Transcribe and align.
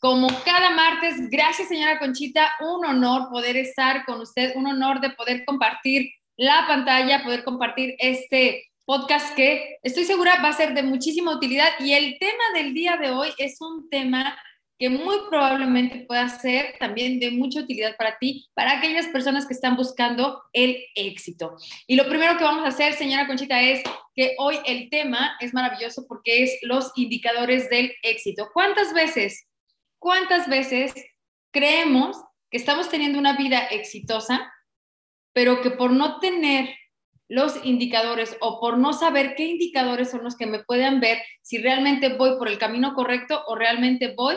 como 0.00 0.28
cada 0.44 0.70
martes. 0.70 1.28
Gracias, 1.30 1.68
señora 1.68 1.98
Conchita. 1.98 2.52
Un 2.60 2.84
honor 2.84 3.28
poder 3.30 3.56
estar 3.56 4.04
con 4.04 4.20
usted, 4.20 4.54
un 4.56 4.66
honor 4.66 5.00
de 5.00 5.10
poder 5.10 5.44
compartir 5.44 6.10
la 6.36 6.66
pantalla, 6.66 7.24
poder 7.24 7.44
compartir 7.44 7.96
este 7.98 8.64
podcast 8.84 9.34
que 9.34 9.76
estoy 9.82 10.04
segura 10.04 10.40
va 10.42 10.48
a 10.48 10.52
ser 10.54 10.72
de 10.72 10.82
muchísima 10.82 11.34
utilidad. 11.34 11.68
Y 11.80 11.92
el 11.92 12.16
tema 12.18 12.44
del 12.54 12.72
día 12.72 12.96
de 12.96 13.10
hoy 13.10 13.28
es 13.38 13.60
un 13.60 13.90
tema 13.90 14.38
que 14.78 14.88
muy 14.88 15.16
probablemente 15.28 16.04
pueda 16.06 16.28
ser 16.28 16.76
también 16.78 17.18
de 17.18 17.32
mucha 17.32 17.60
utilidad 17.60 17.96
para 17.96 18.16
ti, 18.18 18.48
para 18.54 18.78
aquellas 18.78 19.08
personas 19.08 19.44
que 19.44 19.54
están 19.54 19.76
buscando 19.76 20.40
el 20.52 20.78
éxito. 20.94 21.56
Y 21.88 21.96
lo 21.96 22.08
primero 22.08 22.38
que 22.38 22.44
vamos 22.44 22.64
a 22.64 22.68
hacer, 22.68 22.94
señora 22.94 23.26
Conchita, 23.26 23.60
es 23.60 23.82
que 24.14 24.36
hoy 24.38 24.56
el 24.64 24.88
tema 24.88 25.36
es 25.40 25.52
maravilloso 25.52 26.06
porque 26.06 26.44
es 26.44 26.58
los 26.62 26.92
indicadores 26.94 27.68
del 27.68 27.92
éxito. 28.02 28.48
¿Cuántas 28.54 28.94
veces 28.94 29.47
¿Cuántas 29.98 30.48
veces 30.48 30.94
creemos 31.50 32.16
que 32.50 32.56
estamos 32.56 32.88
teniendo 32.88 33.18
una 33.18 33.36
vida 33.36 33.58
exitosa, 33.66 34.52
pero 35.32 35.60
que 35.60 35.70
por 35.70 35.90
no 35.90 36.18
tener 36.18 36.74
los 37.28 37.62
indicadores 37.64 38.36
o 38.40 38.58
por 38.58 38.78
no 38.78 38.94
saber 38.94 39.34
qué 39.34 39.44
indicadores 39.44 40.10
son 40.10 40.24
los 40.24 40.36
que 40.36 40.46
me 40.46 40.64
puedan 40.64 41.00
ver 41.00 41.22
si 41.42 41.58
realmente 41.58 42.14
voy 42.16 42.38
por 42.38 42.48
el 42.48 42.58
camino 42.58 42.94
correcto 42.94 43.42
o 43.46 43.54
realmente 43.54 44.14
voy 44.16 44.36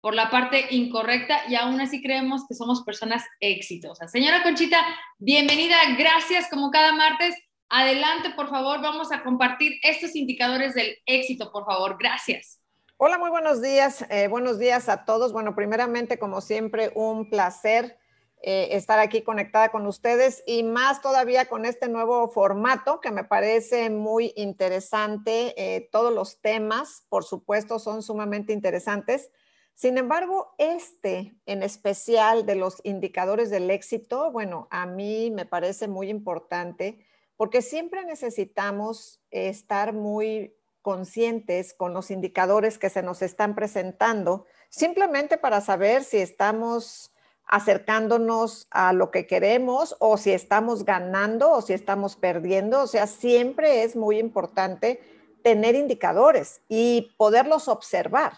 por 0.00 0.14
la 0.14 0.30
parte 0.30 0.66
incorrecta 0.70 1.42
y 1.48 1.56
aún 1.56 1.78
así 1.82 2.00
creemos 2.00 2.46
que 2.48 2.54
somos 2.54 2.82
personas 2.82 3.22
exitosas. 3.40 4.10
Señora 4.10 4.42
Conchita, 4.42 4.78
bienvenida, 5.18 5.76
gracias 5.98 6.48
como 6.48 6.70
cada 6.70 6.92
martes. 6.94 7.36
Adelante, 7.68 8.30
por 8.30 8.48
favor, 8.48 8.80
vamos 8.80 9.12
a 9.12 9.22
compartir 9.22 9.78
estos 9.82 10.16
indicadores 10.16 10.74
del 10.74 10.96
éxito, 11.04 11.52
por 11.52 11.66
favor. 11.66 11.98
Gracias. 12.00 12.59
Hola, 13.02 13.16
muy 13.16 13.30
buenos 13.30 13.62
días. 13.62 14.04
Eh, 14.10 14.28
buenos 14.28 14.58
días 14.58 14.90
a 14.90 15.06
todos. 15.06 15.32
Bueno, 15.32 15.54
primeramente, 15.54 16.18
como 16.18 16.42
siempre, 16.42 16.92
un 16.94 17.30
placer 17.30 17.96
eh, 18.42 18.68
estar 18.72 18.98
aquí 18.98 19.22
conectada 19.22 19.70
con 19.70 19.86
ustedes 19.86 20.42
y 20.46 20.64
más 20.64 21.00
todavía 21.00 21.46
con 21.46 21.64
este 21.64 21.88
nuevo 21.88 22.28
formato 22.28 23.00
que 23.00 23.10
me 23.10 23.24
parece 23.24 23.88
muy 23.88 24.34
interesante. 24.36 25.54
Eh, 25.56 25.88
todos 25.90 26.12
los 26.12 26.42
temas, 26.42 27.06
por 27.08 27.24
supuesto, 27.24 27.78
son 27.78 28.02
sumamente 28.02 28.52
interesantes. 28.52 29.30
Sin 29.72 29.96
embargo, 29.96 30.54
este 30.58 31.34
en 31.46 31.62
especial 31.62 32.44
de 32.44 32.56
los 32.56 32.82
indicadores 32.84 33.48
del 33.48 33.70
éxito, 33.70 34.30
bueno, 34.30 34.68
a 34.70 34.84
mí 34.84 35.30
me 35.30 35.46
parece 35.46 35.88
muy 35.88 36.10
importante 36.10 37.06
porque 37.38 37.62
siempre 37.62 38.04
necesitamos 38.04 39.22
estar 39.30 39.94
muy 39.94 40.54
conscientes 40.82 41.74
con 41.74 41.94
los 41.94 42.10
indicadores 42.10 42.78
que 42.78 42.90
se 42.90 43.02
nos 43.02 43.22
están 43.22 43.54
presentando, 43.54 44.46
simplemente 44.68 45.38
para 45.38 45.60
saber 45.60 46.04
si 46.04 46.18
estamos 46.18 47.12
acercándonos 47.46 48.68
a 48.70 48.92
lo 48.92 49.10
que 49.10 49.26
queremos 49.26 49.96
o 49.98 50.16
si 50.16 50.30
estamos 50.30 50.84
ganando 50.84 51.50
o 51.50 51.62
si 51.62 51.72
estamos 51.72 52.14
perdiendo. 52.14 52.82
O 52.82 52.86
sea, 52.86 53.08
siempre 53.08 53.82
es 53.82 53.96
muy 53.96 54.18
importante 54.18 55.00
tener 55.42 55.74
indicadores 55.74 56.62
y 56.68 57.12
poderlos 57.16 57.66
observar. 57.66 58.34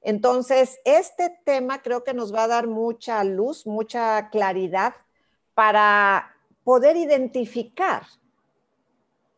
Entonces, 0.00 0.80
este 0.84 1.30
tema 1.44 1.82
creo 1.82 2.04
que 2.04 2.14
nos 2.14 2.34
va 2.34 2.44
a 2.44 2.48
dar 2.48 2.66
mucha 2.66 3.22
luz, 3.24 3.66
mucha 3.66 4.30
claridad 4.30 4.94
para 5.54 6.34
poder 6.64 6.96
identificar 6.96 8.06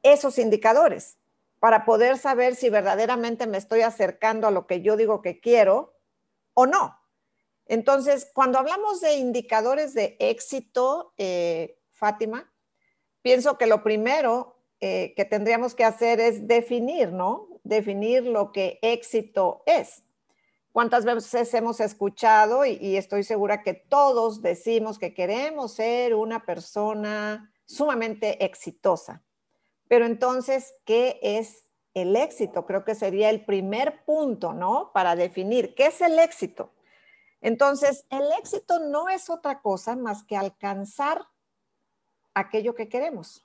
esos 0.02 0.38
indicadores 0.38 1.18
para 1.58 1.84
poder 1.84 2.18
saber 2.18 2.54
si 2.54 2.70
verdaderamente 2.70 3.46
me 3.46 3.58
estoy 3.58 3.82
acercando 3.82 4.46
a 4.46 4.50
lo 4.50 4.66
que 4.66 4.82
yo 4.82 4.96
digo 4.96 5.22
que 5.22 5.40
quiero 5.40 5.94
o 6.54 6.66
no. 6.66 6.98
Entonces, 7.66 8.30
cuando 8.32 8.58
hablamos 8.58 9.00
de 9.00 9.16
indicadores 9.16 9.94
de 9.94 10.16
éxito, 10.20 11.12
eh, 11.18 11.78
Fátima, 11.90 12.52
pienso 13.22 13.58
que 13.58 13.66
lo 13.66 13.82
primero 13.82 14.56
eh, 14.80 15.14
que 15.16 15.24
tendríamos 15.24 15.74
que 15.74 15.84
hacer 15.84 16.20
es 16.20 16.46
definir, 16.46 17.12
¿no? 17.12 17.48
Definir 17.64 18.24
lo 18.24 18.52
que 18.52 18.78
éxito 18.83 19.62
es. 19.66 20.05
¿Cuántas 20.70 21.06
veces 21.06 21.52
hemos 21.55 21.80
escuchado 21.80 22.66
y 22.66 22.98
estoy 22.98 23.24
segura 23.24 23.62
que 23.62 23.72
todos 23.72 24.42
decimos 24.42 24.98
que 24.98 25.14
queremos 25.14 25.72
ser 25.72 26.14
una 26.14 26.45
persona 26.45 27.50
sumamente 27.64 28.45
exitosa? 28.45 29.26
Pero 29.89 30.07
entonces, 30.07 30.74
¿qué 30.85 31.19
es 31.23 31.67
el 31.95 32.17
éxito? 32.17 32.67
Creo 32.67 32.85
que 32.85 32.95
sería 32.95 33.30
el 33.30 33.45
primer 33.45 34.05
punto, 34.05 34.52
¿no? 34.52 34.91
Para 34.92 35.17
definir 35.17 35.74
qué 35.74 35.86
es 35.86 36.01
el 36.01 36.19
éxito. 36.19 36.73
Entonces, 37.41 38.07
el 38.11 38.29
éxito 38.39 38.80
no 38.80 39.08
es 39.08 39.30
otra 39.30 39.61
cosa 39.61 39.95
más 39.96 40.25
que 40.25 40.36
alcanzar 40.36 41.27
aquello 42.35 42.75
que 42.75 42.89
queremos. 42.89 43.45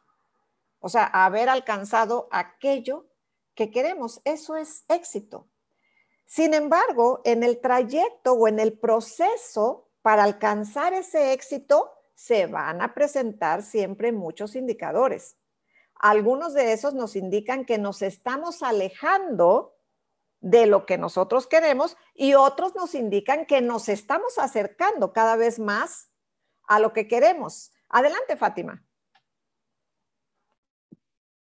O 0.79 0.89
sea, 0.89 1.05
haber 1.05 1.49
alcanzado 1.49 2.27
aquello 2.31 3.05
que 3.53 3.69
queremos. 3.69 4.21
Eso 4.25 4.55
es 4.55 4.85
éxito. 4.89 5.47
Sin 6.25 6.53
embargo, 6.53 7.21
en 7.25 7.43
el 7.43 7.59
trayecto 7.59 8.33
o 8.33 8.47
en 8.47 8.59
el 8.59 8.77
proceso 8.77 9.89
para 10.01 10.23
alcanzar 10.23 10.93
ese 10.93 11.33
éxito, 11.33 11.91
se 12.15 12.47
van 12.47 12.81
a 12.81 12.93
presentar 12.93 13.61
siempre 13.61 14.11
muchos 14.11 14.55
indicadores. 14.55 15.35
Algunos 16.01 16.55
de 16.55 16.73
esos 16.73 16.95
nos 16.95 17.15
indican 17.15 17.63
que 17.63 17.77
nos 17.77 18.01
estamos 18.01 18.63
alejando 18.63 19.75
de 20.39 20.65
lo 20.65 20.87
que 20.87 20.97
nosotros 20.97 21.45
queremos 21.45 21.95
y 22.15 22.33
otros 22.33 22.73
nos 22.73 22.95
indican 22.95 23.45
que 23.45 23.61
nos 23.61 23.87
estamos 23.87 24.39
acercando 24.39 25.13
cada 25.13 25.35
vez 25.35 25.59
más 25.59 26.11
a 26.67 26.79
lo 26.79 26.91
que 26.91 27.07
queremos. 27.07 27.71
Adelante, 27.87 28.35
Fátima. 28.35 28.83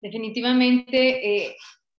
Definitivamente, 0.02 1.48
eh, 1.48 1.56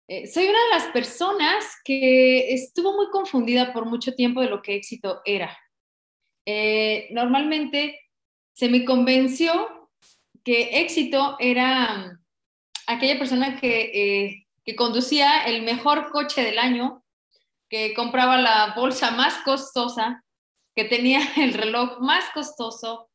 eh, 0.08 0.26
soy 0.26 0.44
una 0.44 0.62
de 0.64 0.70
las 0.70 0.92
personas 0.92 1.64
que 1.82 2.52
estuvo 2.52 2.92
muy 2.92 3.08
confundida 3.08 3.72
por 3.72 3.86
mucho 3.86 4.14
tiempo 4.14 4.42
de 4.42 4.50
lo 4.50 4.60
que 4.60 4.74
éxito 4.74 5.22
era. 5.24 5.56
Eh, 6.44 7.08
normalmente 7.12 7.98
se 8.52 8.68
me 8.68 8.84
convenció 8.84 9.88
que 10.44 10.82
éxito 10.82 11.36
era 11.38 12.19
aquella 12.90 13.18
persona 13.18 13.58
eh, 13.62 14.44
que, 14.64 14.76
conducía 14.76 15.44
el 15.46 15.62
mejor 15.62 16.10
coche 16.10 16.42
del 16.42 16.58
año, 16.58 17.04
que 17.68 17.94
compraba 17.94 18.36
la 18.36 18.74
bolsa 18.76 19.10
más 19.10 19.34
costosa, 19.38 20.24
que 20.74 20.84
tenía 20.84 21.20
el 21.36 21.54
reloj 21.54 21.98
más 22.00 22.24
costoso, 22.34 23.08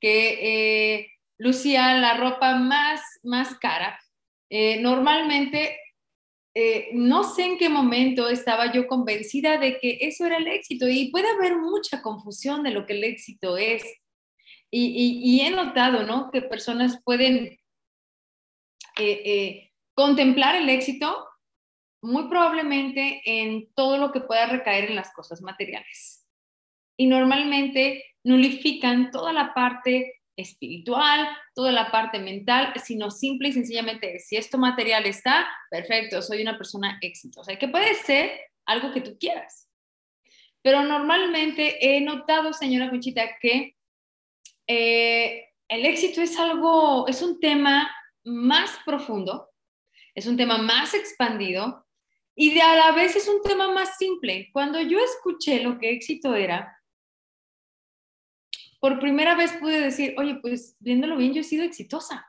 que 0.00 0.98
eh, 1.00 1.10
lucía 1.38 1.94
la 1.94 2.16
ropa 2.16 2.56
más, 2.56 3.00
más 3.22 3.58
cara. 3.58 3.98
Eh, 4.50 4.80
normalmente, 4.80 5.78
no 6.92 7.24
sé 7.24 7.44
en 7.44 7.56
qué 7.56 7.70
momento 7.70 8.28
estaba 8.28 8.70
yo 8.70 8.86
convencida 8.86 9.56
de 9.56 9.78
que 9.78 9.96
eso 10.02 10.26
era 10.26 10.36
el 10.36 10.46
éxito 10.48 10.86
y 10.86 11.10
puede 11.10 11.30
haber 11.30 11.56
mucha 11.56 12.02
confusión 12.02 12.62
de 12.62 12.72
lo 12.72 12.84
que 12.84 12.92
el 12.92 13.04
éxito 13.04 13.56
es. 13.56 13.82
Y, 14.70 15.20
y 15.24 15.40
he 15.40 15.50
notado, 15.50 16.02
¿no? 16.02 16.30
Que 16.30 16.42
personas 16.42 17.00
pueden 17.04 17.61
eh, 18.98 19.70
contemplar 19.94 20.56
el 20.56 20.68
éxito 20.68 21.28
muy 22.02 22.28
probablemente 22.28 23.22
en 23.24 23.72
todo 23.74 23.96
lo 23.96 24.12
que 24.12 24.20
pueda 24.20 24.46
recaer 24.46 24.90
en 24.90 24.96
las 24.96 25.12
cosas 25.12 25.40
materiales. 25.40 26.26
Y 26.96 27.06
normalmente 27.06 28.04
nulifican 28.24 29.10
toda 29.10 29.32
la 29.32 29.54
parte 29.54 30.20
espiritual, 30.36 31.28
toda 31.54 31.72
la 31.72 31.90
parte 31.90 32.18
mental, 32.18 32.72
sino 32.82 33.10
simple 33.10 33.48
y 33.48 33.52
sencillamente, 33.52 34.18
si 34.18 34.36
esto 34.36 34.58
material 34.58 35.06
está, 35.06 35.46
perfecto, 35.70 36.22
soy 36.22 36.42
una 36.42 36.56
persona 36.56 36.98
exitosa, 37.02 37.56
que 37.56 37.68
puede 37.68 37.94
ser 37.94 38.30
algo 38.66 38.92
que 38.92 39.00
tú 39.00 39.16
quieras. 39.18 39.68
Pero 40.62 40.82
normalmente 40.82 41.96
he 41.96 42.00
notado, 42.00 42.52
señora 42.52 42.90
Conchita, 42.90 43.36
que 43.40 43.76
eh, 44.66 45.48
el 45.68 45.86
éxito 45.86 46.20
es 46.22 46.38
algo, 46.38 47.06
es 47.08 47.20
un 47.20 47.40
tema 47.40 47.90
más 48.24 48.78
profundo, 48.84 49.50
es 50.14 50.26
un 50.26 50.36
tema 50.36 50.58
más 50.58 50.94
expandido 50.94 51.86
y 52.34 52.54
de 52.54 52.62
a 52.62 52.76
la 52.76 52.92
vez 52.92 53.16
es 53.16 53.28
un 53.28 53.42
tema 53.42 53.72
más 53.72 53.96
simple. 53.96 54.50
Cuando 54.52 54.80
yo 54.80 54.98
escuché 54.98 55.62
lo 55.62 55.78
que 55.78 55.90
éxito 55.90 56.34
era, 56.34 56.78
por 58.80 58.98
primera 58.98 59.34
vez 59.34 59.52
pude 59.52 59.80
decir, 59.80 60.14
oye, 60.18 60.36
pues 60.36 60.76
viéndolo 60.80 61.16
bien, 61.16 61.34
yo 61.34 61.40
he 61.40 61.44
sido 61.44 61.64
exitosa. 61.64 62.26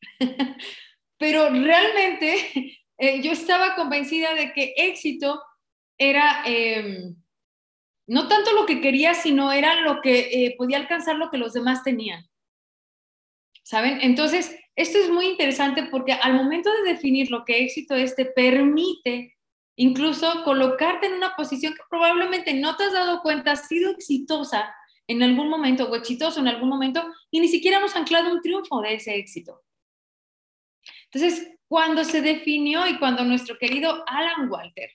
Pero 1.18 1.48
realmente 1.50 2.78
eh, 2.98 3.22
yo 3.22 3.32
estaba 3.32 3.74
convencida 3.74 4.34
de 4.34 4.52
que 4.52 4.74
éxito 4.76 5.42
era 5.98 6.42
em, 6.44 7.16
no 8.06 8.28
tanto 8.28 8.52
lo 8.52 8.66
que 8.66 8.80
quería, 8.80 9.14
sino 9.14 9.50
era 9.50 9.80
lo 9.80 10.00
que 10.00 10.46
eh, 10.46 10.54
podía 10.56 10.76
alcanzar 10.76 11.16
lo 11.16 11.30
que 11.30 11.38
los 11.38 11.54
demás 11.54 11.82
tenían. 11.82 12.28
¿Saben? 13.66 13.98
Entonces, 14.00 14.56
esto 14.76 14.96
es 14.96 15.10
muy 15.10 15.26
interesante 15.26 15.82
porque 15.90 16.12
al 16.12 16.34
momento 16.34 16.70
de 16.72 16.92
definir 16.92 17.32
lo 17.32 17.44
que 17.44 17.64
éxito 17.64 17.96
es, 17.96 18.14
te 18.14 18.24
permite 18.24 19.36
incluso 19.74 20.44
colocarte 20.44 21.06
en 21.06 21.14
una 21.14 21.34
posición 21.34 21.74
que 21.74 21.82
probablemente 21.90 22.54
no 22.54 22.76
te 22.76 22.84
has 22.84 22.92
dado 22.92 23.22
cuenta, 23.22 23.50
ha 23.52 23.56
sido 23.56 23.90
exitosa 23.90 24.72
en 25.08 25.20
algún 25.24 25.48
momento 25.48 25.90
o 25.90 25.96
exitoso 25.96 26.38
en 26.38 26.46
algún 26.46 26.68
momento 26.68 27.12
y 27.32 27.40
ni 27.40 27.48
siquiera 27.48 27.78
hemos 27.78 27.96
anclado 27.96 28.32
un 28.32 28.40
triunfo 28.40 28.80
de 28.82 28.94
ese 28.94 29.16
éxito. 29.16 29.64
Entonces, 31.10 31.50
cuando 31.66 32.04
se 32.04 32.22
definió 32.22 32.86
y 32.86 33.00
cuando 33.00 33.24
nuestro 33.24 33.58
querido 33.58 34.04
Alan 34.06 34.48
Walter 34.48 34.90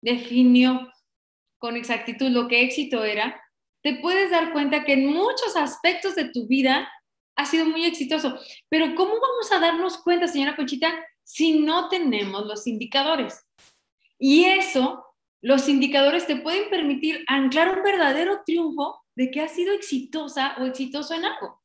definió 0.00 0.90
con 1.58 1.76
exactitud 1.76 2.30
lo 2.30 2.48
que 2.48 2.62
éxito 2.62 3.04
era, 3.04 3.38
te 3.82 3.96
puedes 3.96 4.30
dar 4.30 4.54
cuenta 4.54 4.84
que 4.84 4.94
en 4.94 5.06
muchos 5.06 5.54
aspectos 5.54 6.14
de 6.14 6.30
tu 6.30 6.46
vida 6.46 6.90
ha 7.36 7.44
sido 7.46 7.66
muy 7.66 7.84
exitoso. 7.84 8.38
Pero 8.68 8.94
¿cómo 8.94 9.12
vamos 9.12 9.52
a 9.52 9.58
darnos 9.58 9.98
cuenta, 9.98 10.28
señora 10.28 10.56
Conchita, 10.56 10.92
si 11.22 11.60
no 11.60 11.88
tenemos 11.88 12.46
los 12.46 12.66
indicadores? 12.66 13.46
Y 14.18 14.44
eso, 14.44 15.04
los 15.40 15.68
indicadores 15.68 16.26
te 16.26 16.36
pueden 16.36 16.68
permitir 16.70 17.24
anclar 17.26 17.76
un 17.76 17.82
verdadero 17.82 18.42
triunfo 18.44 19.02
de 19.14 19.30
que 19.30 19.40
has 19.40 19.52
sido 19.52 19.72
exitosa 19.72 20.56
o 20.58 20.66
exitoso 20.66 21.14
en 21.14 21.24
algo. 21.24 21.60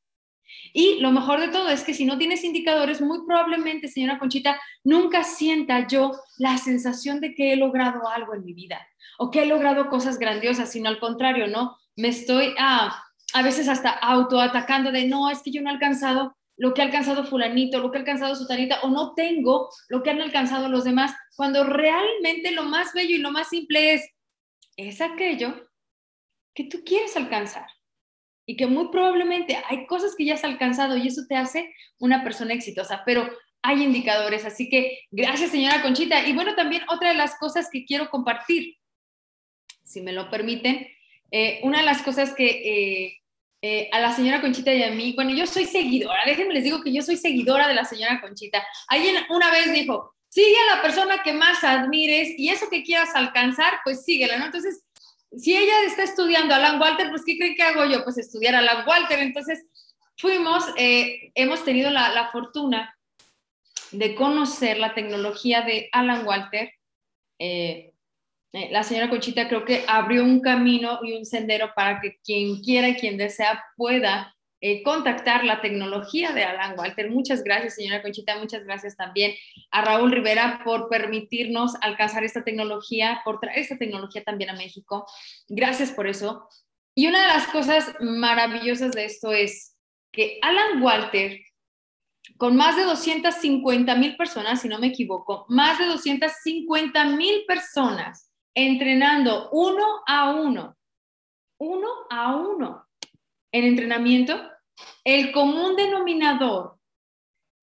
Y 0.74 1.00
lo 1.00 1.12
mejor 1.12 1.40
de 1.40 1.48
todo 1.48 1.70
es 1.70 1.84
que 1.84 1.94
si 1.94 2.06
no 2.06 2.18
tienes 2.18 2.44
indicadores, 2.44 3.02
muy 3.02 3.26
probablemente, 3.26 3.88
señora 3.88 4.20
Conchita, 4.20 4.60
nunca 4.84 5.24
sienta 5.24 5.88
yo 5.88 6.12
la 6.38 6.58
sensación 6.58 7.22
de 7.22 7.34
que 7.34 7.54
he 7.54 7.56
logrado 7.56 8.08
algo 8.08 8.34
en 8.34 8.46
mi 8.46 8.54
vida 8.54 8.86
o 9.18 9.32
que 9.32 9.44
he 9.44 9.46
logrado 9.46 9.90
cosas 9.90 10.20
grandiosas, 10.20 10.72
sino 10.72 10.90
al 10.90 11.00
contrario, 11.00 11.48
¿no? 11.48 11.78
Me 11.96 12.10
estoy 12.10 12.54
ah, 12.60 13.05
a 13.36 13.42
veces 13.42 13.68
hasta 13.68 13.90
autoatacando 13.90 14.94
de, 14.94 15.06
no, 15.08 15.30
es 15.30 15.42
que 15.44 15.52
yo 15.52 15.62
no 15.62 15.70
he 15.70 15.74
alcanzado 15.74 16.38
lo 16.56 16.74
que 16.74 16.82
ha 16.82 16.86
alcanzado 16.86 17.26
fulanito, 17.26 17.80
lo 17.80 17.92
que 17.92 17.98
ha 17.98 18.00
alcanzado 18.00 18.34
sutanita, 18.34 18.80
o 18.84 18.90
no 18.90 19.14
tengo 19.14 19.70
lo 19.90 20.02
que 20.02 20.10
han 20.10 20.22
alcanzado 20.22 20.70
los 20.70 20.86
demás, 20.86 21.14
cuando 21.36 21.66
realmente 21.66 22.52
lo 22.52 22.64
más 22.64 22.94
bello 22.94 23.14
y 23.14 23.18
lo 23.18 23.32
más 23.32 23.50
simple 23.50 23.96
es, 23.96 24.10
es 24.78 25.02
aquello 25.02 25.70
que 26.54 26.64
tú 26.64 26.82
quieres 26.86 27.18
alcanzar 27.18 27.68
y 28.46 28.56
que 28.56 28.68
muy 28.68 28.88
probablemente 28.88 29.62
hay 29.68 29.86
cosas 29.86 30.16
que 30.16 30.24
ya 30.24 30.36
has 30.36 30.46
alcanzado 30.46 30.96
y 30.96 31.08
eso 31.08 31.24
te 31.28 31.36
hace 31.36 31.76
una 32.00 32.24
persona 32.24 32.54
exitosa, 32.54 33.04
pero 33.06 33.30
hay 33.62 33.84
indicadores, 33.84 34.46
así 34.46 34.70
que 34.70 35.00
gracias 35.12 35.52
señora 35.52 35.82
Conchita. 35.82 36.26
Y 36.26 36.32
bueno, 36.32 36.56
también 36.56 36.84
otra 36.88 37.10
de 37.10 37.16
las 37.16 37.38
cosas 37.38 37.68
que 37.70 37.84
quiero 37.84 38.10
compartir, 38.10 38.78
si 39.84 40.00
me 40.00 40.14
lo 40.14 40.30
permiten, 40.30 40.88
eh, 41.32 41.60
una 41.64 41.80
de 41.80 41.84
las 41.84 42.02
cosas 42.02 42.34
que 42.34 42.46
eh, 42.46 43.22
eh, 43.68 43.90
a 43.92 44.00
la 44.00 44.16
señora 44.16 44.42
Conchita 44.42 44.72
y 44.72 44.84
a 44.84 44.92
mí, 44.92 45.14
bueno, 45.14 45.32
yo 45.32 45.48
soy 45.48 45.66
seguidora, 45.66 46.20
déjenme 46.24 46.54
les 46.54 46.64
digo 46.64 46.84
que 46.84 46.94
yo 46.94 47.02
soy 47.02 47.18
seguidora 47.18 47.68
de 47.68 47.74
la 47.74 47.84
señora 47.84 48.22
Conchita. 48.22 48.64
Alguien 48.88 49.16
una 49.28 49.50
vez 49.50 49.74
dijo, 49.74 50.14
sigue 50.30 50.56
a 50.70 50.76
la 50.76 50.84
persona 50.84 51.24
que 51.24 51.34
más 51.34 51.64
admires 51.64 52.36
y 52.38 52.50
eso 52.50 52.70
que 52.70 52.84
quieras 52.84 53.10
alcanzar, 53.16 53.80
pues 53.84 54.06
síguela, 54.06 54.38
¿no? 54.38 54.46
Entonces, 54.46 54.84
si 55.36 55.58
ella 55.58 55.82
está 55.88 56.04
estudiando 56.04 56.54
a 56.54 56.58
Alan 56.58 56.80
Walter, 56.80 57.10
pues 57.10 57.24
¿qué 57.26 57.40
creen 57.40 57.56
que 57.56 57.64
hago 57.64 57.86
yo? 57.86 58.04
Pues 58.04 58.20
estudiar 58.20 58.54
a 58.54 58.60
Alan 58.60 58.86
Walter. 58.88 59.18
Entonces, 59.18 59.66
fuimos, 60.16 60.64
eh, 60.78 61.32
hemos 61.34 61.66
tenido 61.66 61.90
la, 61.90 62.30
fortuna 62.32 62.96
de 63.90 64.14
conocer 64.14 64.78
la 64.78 64.94
tecnología 64.94 65.64
de 65.64 65.90
Alan 65.92 66.24
Walter. 66.24 66.72
Eh, 67.40 67.95
eh, 68.56 68.70
la 68.72 68.84
señora 68.84 69.10
Conchita 69.10 69.50
creo 69.50 69.66
que 69.66 69.84
abrió 69.86 70.24
un 70.24 70.40
camino 70.40 71.00
y 71.04 71.12
un 71.12 71.26
sendero 71.26 71.74
para 71.76 72.00
que 72.00 72.20
quien 72.24 72.62
quiera 72.62 72.88
y 72.88 72.96
quien 72.96 73.18
desea 73.18 73.62
pueda 73.76 74.34
eh, 74.62 74.82
contactar 74.82 75.44
la 75.44 75.60
tecnología 75.60 76.32
de 76.32 76.46
Alan 76.46 76.80
Walter. 76.80 77.12
Muchas 77.12 77.44
gracias, 77.44 77.76
señora 77.76 78.02
Conchita. 78.02 78.40
Muchas 78.40 78.64
gracias 78.64 78.96
también 78.96 79.34
a 79.72 79.82
Raúl 79.82 80.10
Rivera 80.10 80.62
por 80.64 80.88
permitirnos 80.88 81.74
alcanzar 81.82 82.24
esta 82.24 82.46
tecnología, 82.46 83.20
por 83.26 83.42
traer 83.42 83.60
esta 83.60 83.78
tecnología 83.78 84.24
también 84.24 84.52
a 84.52 84.54
México. 84.56 85.06
Gracias 85.50 85.92
por 85.92 86.08
eso. 86.08 86.48
Y 86.96 87.08
una 87.08 87.24
de 87.24 87.28
las 87.28 87.48
cosas 87.48 87.94
maravillosas 88.00 88.94
de 88.94 89.04
esto 89.04 89.34
es 89.34 89.76
que 90.14 90.40
Alan 90.42 90.82
Walter, 90.82 91.42
con 92.38 92.56
más 92.56 92.78
de 92.78 92.84
250 92.84 93.96
mil 93.96 94.16
personas, 94.16 94.62
si 94.62 94.70
no 94.70 94.80
me 94.80 94.88
equivoco, 94.88 95.46
más 95.50 95.78
de 95.78 95.88
250 95.88 97.06
mil 97.18 97.44
personas 97.46 98.25
entrenando 98.56 99.50
uno 99.52 100.02
a 100.08 100.32
uno, 100.32 100.78
uno 101.60 101.88
a 102.10 102.36
uno 102.36 102.88
en 103.52 103.66
entrenamiento, 103.66 104.42
el 105.04 105.32
común 105.32 105.76
denominador 105.76 106.80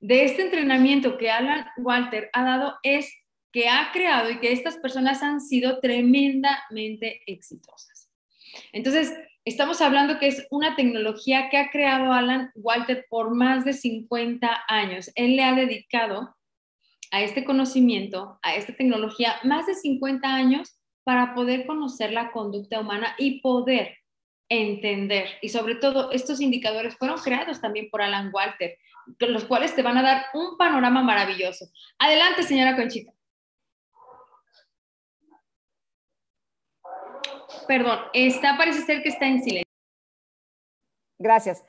de 0.00 0.24
este 0.24 0.42
entrenamiento 0.42 1.16
que 1.16 1.30
Alan 1.30 1.66
Walter 1.78 2.30
ha 2.32 2.44
dado 2.44 2.74
es 2.82 3.12
que 3.52 3.68
ha 3.68 3.90
creado 3.92 4.30
y 4.30 4.38
que 4.38 4.52
estas 4.52 4.76
personas 4.78 5.22
han 5.22 5.40
sido 5.40 5.80
tremendamente 5.80 7.22
exitosas. 7.26 8.10
Entonces, 8.72 9.12
estamos 9.44 9.80
hablando 9.80 10.18
que 10.18 10.28
es 10.28 10.46
una 10.50 10.76
tecnología 10.76 11.48
que 11.50 11.58
ha 11.58 11.70
creado 11.70 12.12
Alan 12.12 12.50
Walter 12.54 13.06
por 13.08 13.34
más 13.34 13.64
de 13.64 13.74
50 13.74 14.64
años. 14.68 15.10
Él 15.14 15.36
le 15.36 15.44
ha 15.44 15.54
dedicado 15.54 16.34
a 17.10 17.22
este 17.22 17.44
conocimiento, 17.44 18.38
a 18.42 18.54
esta 18.56 18.74
tecnología, 18.74 19.36
más 19.44 19.66
de 19.66 19.74
50 19.74 20.34
años 20.34 20.81
para 21.04 21.34
poder 21.34 21.66
conocer 21.66 22.12
la 22.12 22.30
conducta 22.30 22.80
humana 22.80 23.14
y 23.18 23.40
poder 23.40 23.98
entender. 24.48 25.28
Y 25.40 25.48
sobre 25.48 25.76
todo, 25.76 26.10
estos 26.12 26.40
indicadores 26.40 26.96
fueron 26.96 27.18
creados 27.18 27.60
también 27.60 27.88
por 27.90 28.02
Alan 28.02 28.30
Walter, 28.32 28.78
los 29.18 29.44
cuales 29.44 29.74
te 29.74 29.82
van 29.82 29.98
a 29.98 30.02
dar 30.02 30.26
un 30.34 30.56
panorama 30.56 31.02
maravilloso. 31.02 31.66
Adelante, 31.98 32.42
señora 32.42 32.76
Conchita. 32.76 33.12
Perdón, 37.66 38.00
está, 38.12 38.56
parece 38.56 38.82
ser 38.82 39.02
que 39.02 39.08
está 39.08 39.26
en 39.26 39.42
silencio. 39.42 39.72
Gracias. 41.18 41.64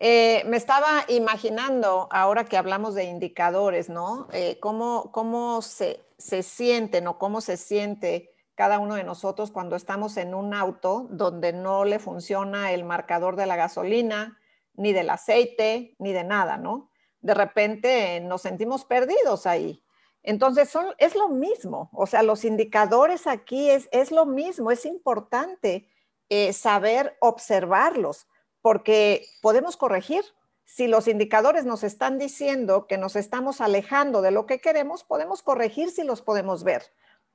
Eh, 0.00 0.44
me 0.46 0.56
estaba 0.56 1.04
imaginando, 1.08 2.08
ahora 2.10 2.44
que 2.44 2.56
hablamos 2.56 2.94
de 2.94 3.04
indicadores, 3.04 3.88
¿no? 3.88 4.28
Eh, 4.32 4.58
¿Cómo, 4.60 5.10
cómo 5.12 5.62
se, 5.62 6.04
se 6.18 6.42
sienten 6.42 7.06
o 7.08 7.18
cómo 7.18 7.40
se 7.40 7.56
siente 7.56 8.30
cada 8.58 8.80
uno 8.80 8.96
de 8.96 9.04
nosotros 9.04 9.52
cuando 9.52 9.76
estamos 9.76 10.16
en 10.16 10.34
un 10.34 10.52
auto 10.52 11.06
donde 11.10 11.52
no 11.52 11.84
le 11.84 12.00
funciona 12.00 12.72
el 12.72 12.82
marcador 12.82 13.36
de 13.36 13.46
la 13.46 13.54
gasolina, 13.54 14.36
ni 14.74 14.92
del 14.92 15.10
aceite, 15.10 15.94
ni 16.00 16.12
de 16.12 16.24
nada, 16.24 16.56
¿no? 16.56 16.90
De 17.20 17.34
repente 17.34 18.18
nos 18.18 18.42
sentimos 18.42 18.84
perdidos 18.84 19.46
ahí. 19.46 19.84
Entonces, 20.24 20.76
es 20.98 21.14
lo 21.14 21.28
mismo, 21.28 21.88
o 21.92 22.08
sea, 22.08 22.24
los 22.24 22.44
indicadores 22.44 23.28
aquí 23.28 23.70
es, 23.70 23.88
es 23.92 24.10
lo 24.10 24.26
mismo, 24.26 24.72
es 24.72 24.86
importante 24.86 25.88
eh, 26.28 26.52
saber 26.52 27.16
observarlos, 27.20 28.26
porque 28.60 29.24
podemos 29.40 29.76
corregir. 29.76 30.24
Si 30.64 30.88
los 30.88 31.06
indicadores 31.06 31.64
nos 31.64 31.84
están 31.84 32.18
diciendo 32.18 32.88
que 32.88 32.98
nos 32.98 33.14
estamos 33.14 33.60
alejando 33.60 34.20
de 34.20 34.32
lo 34.32 34.46
que 34.46 34.60
queremos, 34.60 35.04
podemos 35.04 35.44
corregir 35.44 35.92
si 35.92 36.02
los 36.02 36.22
podemos 36.22 36.64
ver 36.64 36.82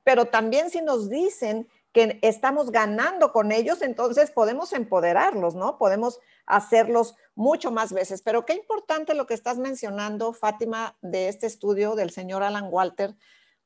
pero 0.04 0.26
también 0.26 0.70
si 0.70 0.82
nos 0.82 1.08
dicen 1.08 1.68
que 1.92 2.18
estamos 2.22 2.70
ganando 2.70 3.32
con 3.32 3.52
ellos, 3.52 3.80
entonces 3.80 4.30
podemos 4.30 4.72
empoderarlos, 4.72 5.54
¿no? 5.54 5.78
Podemos 5.78 6.18
hacerlos 6.44 7.14
mucho 7.34 7.70
más 7.70 7.92
veces. 7.92 8.20
Pero 8.20 8.44
qué 8.44 8.54
importante 8.54 9.14
lo 9.14 9.26
que 9.26 9.34
estás 9.34 9.58
mencionando, 9.58 10.32
Fátima, 10.32 10.98
de 11.02 11.28
este 11.28 11.46
estudio 11.46 11.94
del 11.94 12.10
señor 12.10 12.42
Alan 12.42 12.68
Walter, 12.68 13.14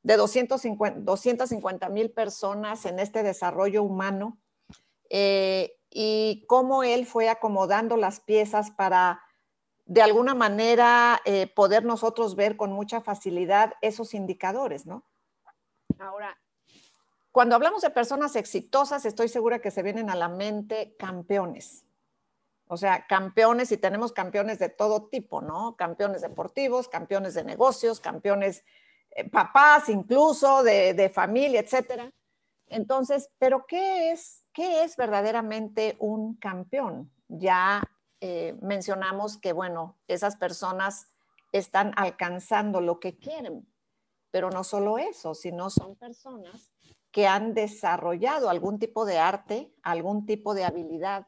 de 0.02 0.16
250 0.16 1.88
mil 1.88 2.10
personas 2.10 2.84
en 2.84 2.98
este 2.98 3.22
desarrollo 3.22 3.82
humano, 3.82 4.38
eh, 5.10 5.78
y 5.90 6.44
cómo 6.48 6.82
él 6.82 7.06
fue 7.06 7.30
acomodando 7.30 7.96
las 7.96 8.20
piezas 8.20 8.70
para, 8.70 9.22
de 9.86 10.02
alguna 10.02 10.34
manera, 10.34 11.20
eh, 11.24 11.46
poder 11.46 11.84
nosotros 11.84 12.36
ver 12.36 12.58
con 12.58 12.72
mucha 12.72 13.00
facilidad 13.00 13.72
esos 13.80 14.12
indicadores, 14.12 14.84
¿no? 14.84 15.07
Ahora, 15.98 16.38
cuando 17.32 17.54
hablamos 17.54 17.82
de 17.82 17.90
personas 17.90 18.36
exitosas, 18.36 19.04
estoy 19.04 19.28
segura 19.28 19.60
que 19.60 19.70
se 19.70 19.82
vienen 19.82 20.10
a 20.10 20.16
la 20.16 20.28
mente 20.28 20.96
campeones. 20.98 21.84
O 22.66 22.76
sea, 22.76 23.06
campeones 23.06 23.72
y 23.72 23.78
tenemos 23.78 24.12
campeones 24.12 24.58
de 24.58 24.68
todo 24.68 25.08
tipo, 25.08 25.40
¿no? 25.40 25.74
Campeones 25.76 26.20
deportivos, 26.20 26.88
campeones 26.88 27.34
de 27.34 27.44
negocios, 27.44 28.00
campeones 28.00 28.64
eh, 29.10 29.28
papás 29.28 29.88
incluso, 29.88 30.62
de, 30.62 31.10
familia, 31.14 31.60
etcétera. 31.60 32.12
Entonces, 32.68 33.30
¿pero 33.38 33.66
qué 33.66 34.12
es, 34.12 34.44
qué 34.52 34.84
es 34.84 34.96
verdaderamente 34.96 35.96
un 35.98 36.36
campeón? 36.36 37.10
Ya 37.28 37.82
eh, 38.20 38.56
mencionamos 38.60 39.38
que, 39.38 39.52
bueno, 39.52 39.96
esas 40.06 40.36
personas 40.36 41.08
están 41.52 41.92
alcanzando 41.96 42.82
lo 42.82 43.00
que 43.00 43.16
quieren, 43.16 43.66
pero 44.30 44.50
no 44.50 44.64
solo 44.64 44.98
eso, 44.98 45.34
sino 45.34 45.70
son 45.70 45.96
personas 45.96 46.72
que 47.10 47.26
han 47.26 47.54
desarrollado 47.54 48.50
algún 48.50 48.78
tipo 48.78 49.04
de 49.04 49.18
arte, 49.18 49.74
algún 49.82 50.26
tipo 50.26 50.54
de 50.54 50.64
habilidad 50.64 51.26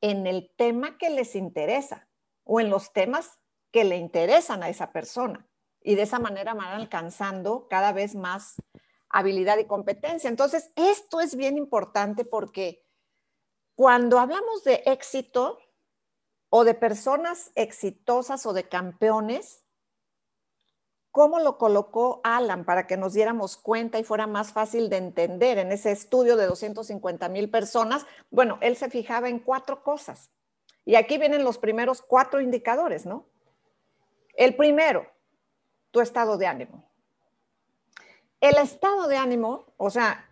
en 0.00 0.26
el 0.26 0.50
tema 0.56 0.96
que 0.98 1.10
les 1.10 1.34
interesa 1.34 2.08
o 2.44 2.60
en 2.60 2.70
los 2.70 2.92
temas 2.92 3.38
que 3.70 3.84
le 3.84 3.96
interesan 3.96 4.62
a 4.62 4.68
esa 4.68 4.92
persona. 4.92 5.46
Y 5.82 5.94
de 5.94 6.02
esa 6.02 6.18
manera 6.18 6.54
van 6.54 6.80
alcanzando 6.80 7.68
cada 7.68 7.92
vez 7.92 8.14
más 8.14 8.56
habilidad 9.08 9.58
y 9.58 9.66
competencia. 9.66 10.28
Entonces, 10.28 10.72
esto 10.76 11.20
es 11.20 11.36
bien 11.36 11.56
importante 11.56 12.24
porque 12.24 12.84
cuando 13.74 14.18
hablamos 14.18 14.64
de 14.64 14.82
éxito 14.86 15.58
o 16.50 16.64
de 16.64 16.74
personas 16.74 17.50
exitosas 17.54 18.44
o 18.46 18.52
de 18.52 18.68
campeones, 18.68 19.64
¿cómo 21.10 21.40
lo 21.40 21.58
colocó 21.58 22.20
Alan 22.24 22.64
para 22.64 22.86
que 22.86 22.96
nos 22.96 23.12
diéramos 23.12 23.56
cuenta 23.56 23.98
y 23.98 24.04
fuera 24.04 24.26
más 24.26 24.52
fácil 24.52 24.88
de 24.88 24.96
entender 24.96 25.58
en 25.58 25.72
ese 25.72 25.90
estudio 25.90 26.36
de 26.36 26.46
250 26.46 27.28
mil 27.28 27.50
personas? 27.50 28.06
Bueno, 28.30 28.58
él 28.60 28.76
se 28.76 28.90
fijaba 28.90 29.28
en 29.28 29.40
cuatro 29.40 29.82
cosas. 29.82 30.30
Y 30.84 30.94
aquí 30.94 31.18
vienen 31.18 31.44
los 31.44 31.58
primeros 31.58 32.02
cuatro 32.02 32.40
indicadores, 32.40 33.06
¿no? 33.06 33.26
El 34.34 34.56
primero, 34.56 35.06
tu 35.90 36.00
estado 36.00 36.38
de 36.38 36.46
ánimo. 36.46 36.88
El 38.40 38.56
estado 38.56 39.06
de 39.06 39.16
ánimo, 39.16 39.66
o 39.76 39.90
sea, 39.90 40.30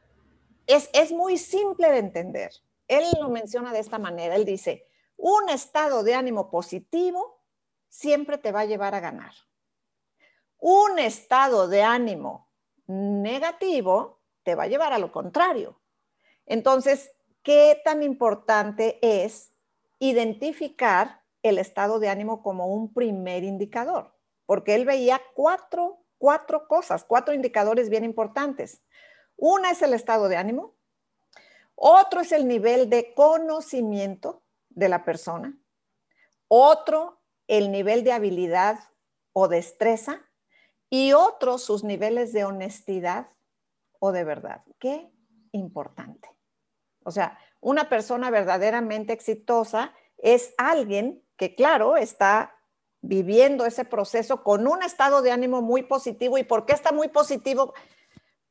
es, 0.67 0.89
es 0.93 1.13
muy 1.13 1.37
simple 1.37 1.91
de 1.91 1.99
entender. 1.99 2.51
Él 2.87 3.05
lo 3.21 3.29
menciona 3.29 3.73
de 3.73 3.81
esta 3.81 3.99
manera. 3.99 4.35
Él 4.35 4.45
dice, 4.45 4.87
un 5.17 5.49
estado 5.51 6.03
de 6.03 6.15
ánimo 6.15 6.51
positivo 6.51 7.43
siempre 7.89 8.39
te 8.39 8.53
va 8.53 8.61
a 8.61 8.65
llevar 8.65 8.95
a 8.95 9.01
ganar. 9.01 9.33
Un 10.59 10.99
estado 10.99 11.69
de 11.69 11.83
ánimo 11.83 12.51
negativo 12.87 14.21
te 14.43 14.55
va 14.55 14.65
a 14.65 14.69
llevar 14.69 14.93
a 14.93 14.99
lo 14.99 15.13
contrario. 15.13 15.81
Entonces, 16.47 17.13
¿qué 17.43 17.81
tan 17.85 18.03
importante 18.03 18.99
es 19.03 19.53
identificar 19.99 21.23
el 21.43 21.59
estado 21.59 21.99
de 21.99 22.09
ánimo 22.09 22.43
como 22.43 22.67
un 22.67 22.93
primer 22.93 23.45
indicador? 23.45 24.15
Porque 24.47 24.75
él 24.75 24.85
veía 24.85 25.21
cuatro 25.35 26.05
cuatro 26.19 26.67
cosas, 26.67 27.05
cuatro 27.05 27.33
indicadores 27.33 27.89
bien 27.89 28.05
importantes. 28.05 28.83
Una 29.37 29.71
es 29.71 29.81
el 29.83 29.95
estado 29.95 30.29
de 30.29 30.37
ánimo, 30.37 30.77
otro 31.75 32.21
es 32.21 32.33
el 32.33 32.47
nivel 32.47 32.91
de 32.91 33.15
conocimiento 33.15 34.43
de 34.69 34.89
la 34.89 35.05
persona, 35.05 35.57
otro 36.49 37.23
el 37.47 37.71
nivel 37.71 38.05
de 38.05 38.13
habilidad 38.13 38.79
o 39.33 39.49
destreza 39.49 40.28
y 40.91 41.13
otro 41.13 41.59
sus 41.59 41.85
niveles 41.85 42.33
de 42.33 42.45
honestidad 42.45 43.29
o 43.99 44.13
de 44.13 44.25
verdad. 44.25 44.63
Qué 44.79 45.11
importante. 45.53 46.29
O 47.05 47.11
sea, 47.11 47.39
una 47.61 47.89
persona 47.89 48.31
verdaderamente 48.31 49.13
exitosa 49.13 49.93
es 50.19 50.55
alguien 50.59 51.23
que, 51.37 51.55
claro, 51.55 51.97
está 51.97 52.55
viviendo 53.01 53.65
ese 53.65 53.85
proceso 53.85 54.43
con 54.43 54.67
un 54.67 54.83
estado 54.83 55.23
de 55.23 55.31
ánimo 55.31 55.63
muy 55.63 55.83
positivo. 55.83 56.39
¿Y 56.39 56.45
por 56.45 56.67
qué 56.67 56.73
está 56.73 56.93
muy 56.93 57.09
positivo? 57.09 57.75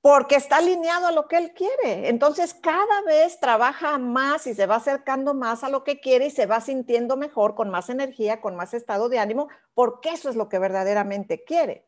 Porque 0.01 0.35
está 0.35 0.57
alineado 0.57 1.07
a 1.07 1.11
lo 1.11 1.27
que 1.27 1.37
él 1.37 1.53
quiere. 1.53 2.07
Entonces 2.07 2.53
cada 2.53 3.01
vez 3.05 3.39
trabaja 3.39 3.97
más 3.97 4.47
y 4.47 4.53
se 4.53 4.65
va 4.65 4.75
acercando 4.75 5.33
más 5.33 5.63
a 5.63 5.69
lo 5.69 5.83
que 5.83 5.99
quiere 5.99 6.27
y 6.27 6.31
se 6.31 6.45
va 6.45 6.61
sintiendo 6.61 7.17
mejor, 7.17 7.55
con 7.55 7.69
más 7.69 7.89
energía, 7.89 8.39
con 8.39 8.55
más 8.55 8.73
estado 8.73 9.09
de 9.09 9.19
ánimo, 9.19 9.49
porque 9.73 10.09
eso 10.09 10.29
es 10.29 10.35
lo 10.35 10.47
que 10.49 10.59
verdaderamente 10.59 11.43
quiere. 11.43 11.86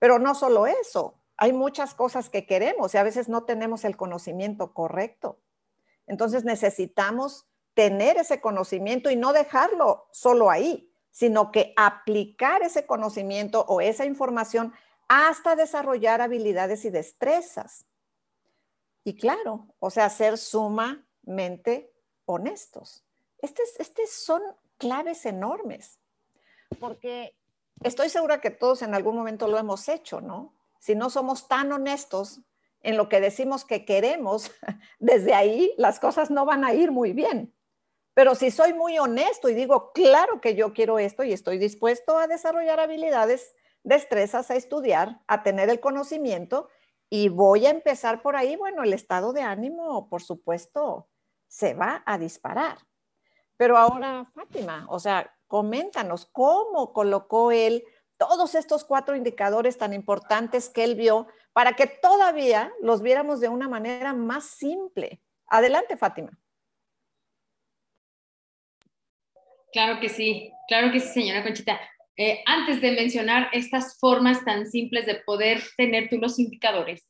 Pero 0.00 0.18
no 0.18 0.34
solo 0.34 0.66
eso, 0.66 1.20
hay 1.36 1.52
muchas 1.52 1.94
cosas 1.94 2.28
que 2.28 2.46
queremos 2.46 2.92
y 2.92 2.98
a 2.98 3.04
veces 3.04 3.28
no 3.28 3.44
tenemos 3.44 3.84
el 3.84 3.96
conocimiento 3.96 4.74
correcto. 4.74 5.38
Entonces 6.08 6.42
necesitamos 6.42 7.46
tener 7.74 8.16
ese 8.16 8.40
conocimiento 8.40 9.10
y 9.10 9.16
no 9.16 9.32
dejarlo 9.32 10.08
solo 10.10 10.50
ahí, 10.50 10.92
sino 11.12 11.52
que 11.52 11.72
aplicar 11.76 12.62
ese 12.62 12.86
conocimiento 12.86 13.64
o 13.68 13.80
esa 13.80 14.04
información 14.04 14.72
hasta 15.08 15.54
desarrollar 15.54 16.20
habilidades 16.20 16.84
y 16.84 16.90
destrezas. 16.90 17.86
Y 19.04 19.16
claro, 19.16 19.66
o 19.78 19.90
sea, 19.90 20.08
ser 20.10 20.38
sumamente 20.38 21.92
honestos. 22.24 23.04
Estos 23.38 23.68
este 23.78 24.06
son 24.06 24.42
claves 24.78 25.26
enormes, 25.26 25.98
porque 26.78 27.34
estoy 27.82 28.08
segura 28.08 28.40
que 28.40 28.50
todos 28.50 28.82
en 28.82 28.94
algún 28.94 29.16
momento 29.16 29.48
lo 29.48 29.58
hemos 29.58 29.88
hecho, 29.88 30.20
¿no? 30.20 30.54
Si 30.78 30.94
no 30.94 31.10
somos 31.10 31.48
tan 31.48 31.72
honestos 31.72 32.40
en 32.82 32.96
lo 32.96 33.08
que 33.08 33.20
decimos 33.20 33.64
que 33.64 33.84
queremos, 33.84 34.50
desde 34.98 35.34
ahí 35.34 35.74
las 35.76 36.00
cosas 36.00 36.30
no 36.30 36.44
van 36.44 36.64
a 36.64 36.74
ir 36.74 36.90
muy 36.90 37.12
bien. 37.12 37.54
Pero 38.14 38.34
si 38.34 38.50
soy 38.50 38.74
muy 38.74 38.98
honesto 38.98 39.48
y 39.48 39.54
digo, 39.54 39.92
claro 39.92 40.40
que 40.40 40.54
yo 40.54 40.72
quiero 40.72 40.98
esto 40.98 41.22
y 41.22 41.32
estoy 41.32 41.58
dispuesto 41.58 42.18
a 42.18 42.26
desarrollar 42.26 42.80
habilidades, 42.80 43.54
destrezas, 43.82 44.50
a 44.50 44.56
estudiar, 44.56 45.20
a 45.26 45.42
tener 45.42 45.70
el 45.70 45.80
conocimiento 45.80 46.68
y 47.08 47.28
voy 47.28 47.66
a 47.66 47.70
empezar 47.70 48.22
por 48.22 48.36
ahí, 48.36 48.56
bueno, 48.56 48.82
el 48.82 48.92
estado 48.92 49.32
de 49.32 49.42
ánimo, 49.42 50.08
por 50.08 50.22
supuesto, 50.22 51.08
se 51.48 51.74
va 51.74 52.02
a 52.06 52.18
disparar. 52.18 52.78
Pero 53.56 53.76
ahora, 53.76 54.30
Fátima, 54.34 54.86
o 54.88 54.98
sea, 54.98 55.34
coméntanos 55.50 56.26
cómo 56.26 56.92
colocó 56.92 57.50
él 57.50 57.82
todos 58.16 58.54
estos 58.54 58.84
cuatro 58.84 59.16
indicadores 59.16 59.76
tan 59.78 59.92
importantes 59.92 60.68
que 60.68 60.84
él 60.84 60.94
vio 60.94 61.26
para 61.52 61.72
que 61.72 61.88
todavía 61.88 62.72
los 62.80 63.02
viéramos 63.02 63.40
de 63.40 63.48
una 63.48 63.68
manera 63.68 64.14
más 64.14 64.44
simple. 64.44 65.20
Adelante, 65.48 65.96
Fátima. 65.96 66.30
Claro 69.72 69.98
que 70.00 70.08
sí, 70.08 70.52
claro 70.68 70.92
que 70.92 71.00
sí, 71.00 71.08
señora 71.08 71.42
Conchita. 71.42 71.80
Eh, 72.16 72.44
antes 72.46 72.80
de 72.80 72.92
mencionar 72.92 73.48
estas 73.52 73.98
formas 73.98 74.44
tan 74.44 74.70
simples 74.70 75.04
de 75.04 75.16
poder 75.16 75.60
tener 75.76 76.08
tú 76.08 76.18
los 76.18 76.38
indicadores, 76.38 77.08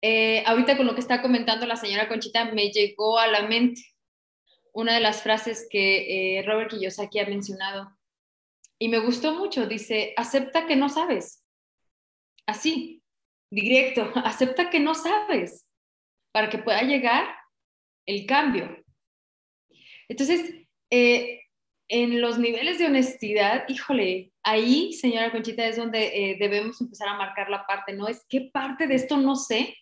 eh, 0.00 0.42
ahorita 0.46 0.78
con 0.78 0.86
lo 0.86 0.94
que 0.94 1.00
está 1.00 1.20
comentando 1.20 1.66
la 1.66 1.76
señora 1.76 2.08
Conchita 2.08 2.46
me 2.46 2.70
llegó 2.70 3.18
a 3.18 3.26
la 3.26 3.42
mente 3.42 3.82
una 4.72 4.94
de 4.94 5.00
las 5.00 5.22
frases 5.22 5.66
que 5.70 6.38
eh, 6.38 6.42
Robert 6.42 6.70
Kiyosaki 6.70 7.18
ha 7.20 7.26
mencionado 7.26 7.96
y 8.78 8.88
me 8.88 8.98
gustó 8.98 9.34
mucho. 9.34 9.66
Dice, 9.66 10.14
acepta 10.16 10.66
que 10.66 10.76
no 10.76 10.88
sabes. 10.88 11.44
Así, 12.46 13.02
directo, 13.50 14.10
acepta 14.24 14.70
que 14.70 14.80
no 14.80 14.94
sabes 14.94 15.66
para 16.32 16.48
que 16.48 16.58
pueda 16.58 16.82
llegar 16.82 17.28
el 18.06 18.26
cambio. 18.26 18.84
Entonces, 20.08 20.54
eh, 20.90 21.42
en 21.88 22.20
los 22.20 22.38
niveles 22.38 22.78
de 22.78 22.86
honestidad, 22.86 23.64
híjole, 23.68 24.32
ahí, 24.42 24.92
señora 24.92 25.32
Conchita, 25.32 25.66
es 25.66 25.76
donde 25.76 26.06
eh, 26.06 26.36
debemos 26.38 26.80
empezar 26.80 27.08
a 27.08 27.16
marcar 27.16 27.50
la 27.50 27.66
parte, 27.66 27.92
¿no? 27.92 28.08
Es 28.08 28.24
qué 28.28 28.50
parte 28.52 28.86
de 28.86 28.94
esto 28.94 29.16
no 29.16 29.36
sé 29.36 29.76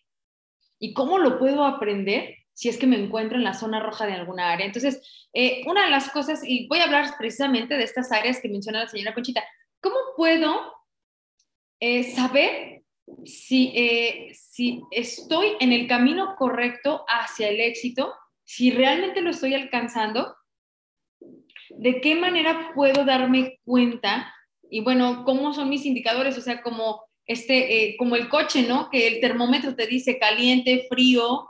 y 0.79 0.95
cómo 0.95 1.19
lo 1.19 1.39
puedo 1.39 1.65
aprender 1.65 2.37
si 2.57 2.71
es 2.71 2.79
que 2.79 2.87
me 2.87 2.97
encuentro 2.97 3.37
en 3.37 3.45
la 3.45 3.53
zona 3.53 3.81
roja 3.81 4.07
de 4.07 4.15
alguna 4.15 4.51
área. 4.51 4.65
Entonces, 4.65 5.29
eh, 5.35 5.63
una 5.67 5.85
de 5.85 5.91
las 5.91 6.11
cosas, 6.11 6.41
y 6.43 6.67
voy 6.69 6.79
a 6.79 6.85
hablar 6.85 7.15
precisamente 7.19 7.77
de 7.77 7.85
estas 7.85 8.11
áreas 8.13 8.41
que 8.41 8.49
menciona 8.49 8.85
la 8.85 8.89
señora 8.89 9.13
Conchita, 9.13 9.45
¿cómo 9.81 9.97
puedo 10.17 10.73
eh, 11.81 12.03
saber 12.15 12.83
si, 13.25 13.75
si 14.33 14.83
estoy 14.91 15.53
en 15.61 15.73
el 15.73 15.87
camino 15.87 16.35
correcto 16.37 17.05
hacia 17.07 17.49
el 17.49 17.61
éxito, 17.61 18.15
si 18.45 18.71
realmente 18.71 19.21
lo 19.21 19.31
estoy 19.31 19.55
alcanzando? 19.55 20.35
¿de 21.71 22.01
qué 22.01 22.15
manera 22.15 22.73
puedo 22.75 23.05
darme 23.05 23.59
cuenta? 23.65 24.33
Y 24.71 24.81
bueno, 24.81 25.25
¿cómo 25.25 25.53
son 25.53 25.69
mis 25.69 25.85
indicadores? 25.87 26.37
O 26.39 26.41
sea, 26.41 26.63
como, 26.63 27.03
este, 27.27 27.85
eh, 27.85 27.97
como 27.97 28.17
el 28.17 28.29
coche, 28.29 28.63
¿no? 28.63 28.91
Que 28.91 29.07
el 29.07 29.21
termómetro 29.21 29.75
te 29.75 29.87
dice 29.87 30.19
caliente, 30.19 30.87
frío, 30.89 31.49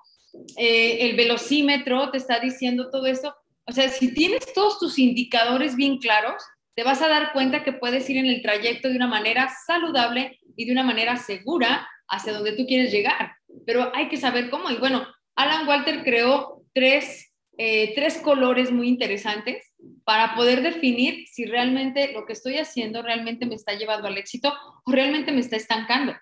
eh, 0.57 1.09
el 1.09 1.17
velocímetro 1.17 2.11
te 2.11 2.19
está 2.19 2.41
diciendo 2.41 2.91
todo 2.91 3.07
eso. 3.07 3.35
O 3.67 3.73
sea, 3.73 3.89
si 3.89 4.15
tienes 4.15 4.53
todos 4.53 4.79
tus 4.79 4.99
indicadores 4.99 5.77
bien 5.77 5.99
claros, 5.99 6.43
te 6.75 6.85
vas 6.85 7.03
a 7.03 7.09
dar 7.09 7.33
cuenta 7.33 7.65
que 7.65 7.73
puedes 7.73 8.09
ir 8.11 8.19
en 8.19 8.27
el 8.27 8.43
trayecto 8.43 8.89
de 8.89 8.97
una 8.97 9.07
manera 9.07 9.51
saludable 9.67 10.39
y 10.57 10.67
de 10.67 10.73
una 10.73 10.83
manera 10.83 11.17
segura 11.17 11.89
hacia 12.09 12.33
donde 12.33 12.53
tú 12.53 12.67
quieres 12.67 12.93
llegar. 12.93 13.33
Pero 13.67 13.91
hay 13.95 14.09
que 14.09 14.19
saber 14.19 14.51
cómo. 14.51 14.71
Y 14.71 14.77
bueno, 14.77 15.07
Alan 15.35 15.67
Walter 15.67 16.03
creó 16.05 16.63
tres, 16.73 17.33
eh, 17.59 17.95
tres 17.95 18.19
colores 18.19 18.71
muy 18.71 18.89
interesantes 18.89 19.73
para 20.05 20.35
poder 20.35 20.63
definir 20.63 21.27
si 21.27 21.47
realmente 21.47 22.13
lo 22.13 22.27
que 22.27 22.35
estoy 22.35 22.59
haciendo 22.59 23.03
realmente 23.03 23.47
me 23.47 23.55
está 23.55 23.75
llevando 23.75 24.09
al 24.09 24.19
éxito 24.19 24.53
o 24.85 24.93
realmente 24.93 25.33
me 25.33 25.41
está 25.41 25.57
estancando. 25.57 26.15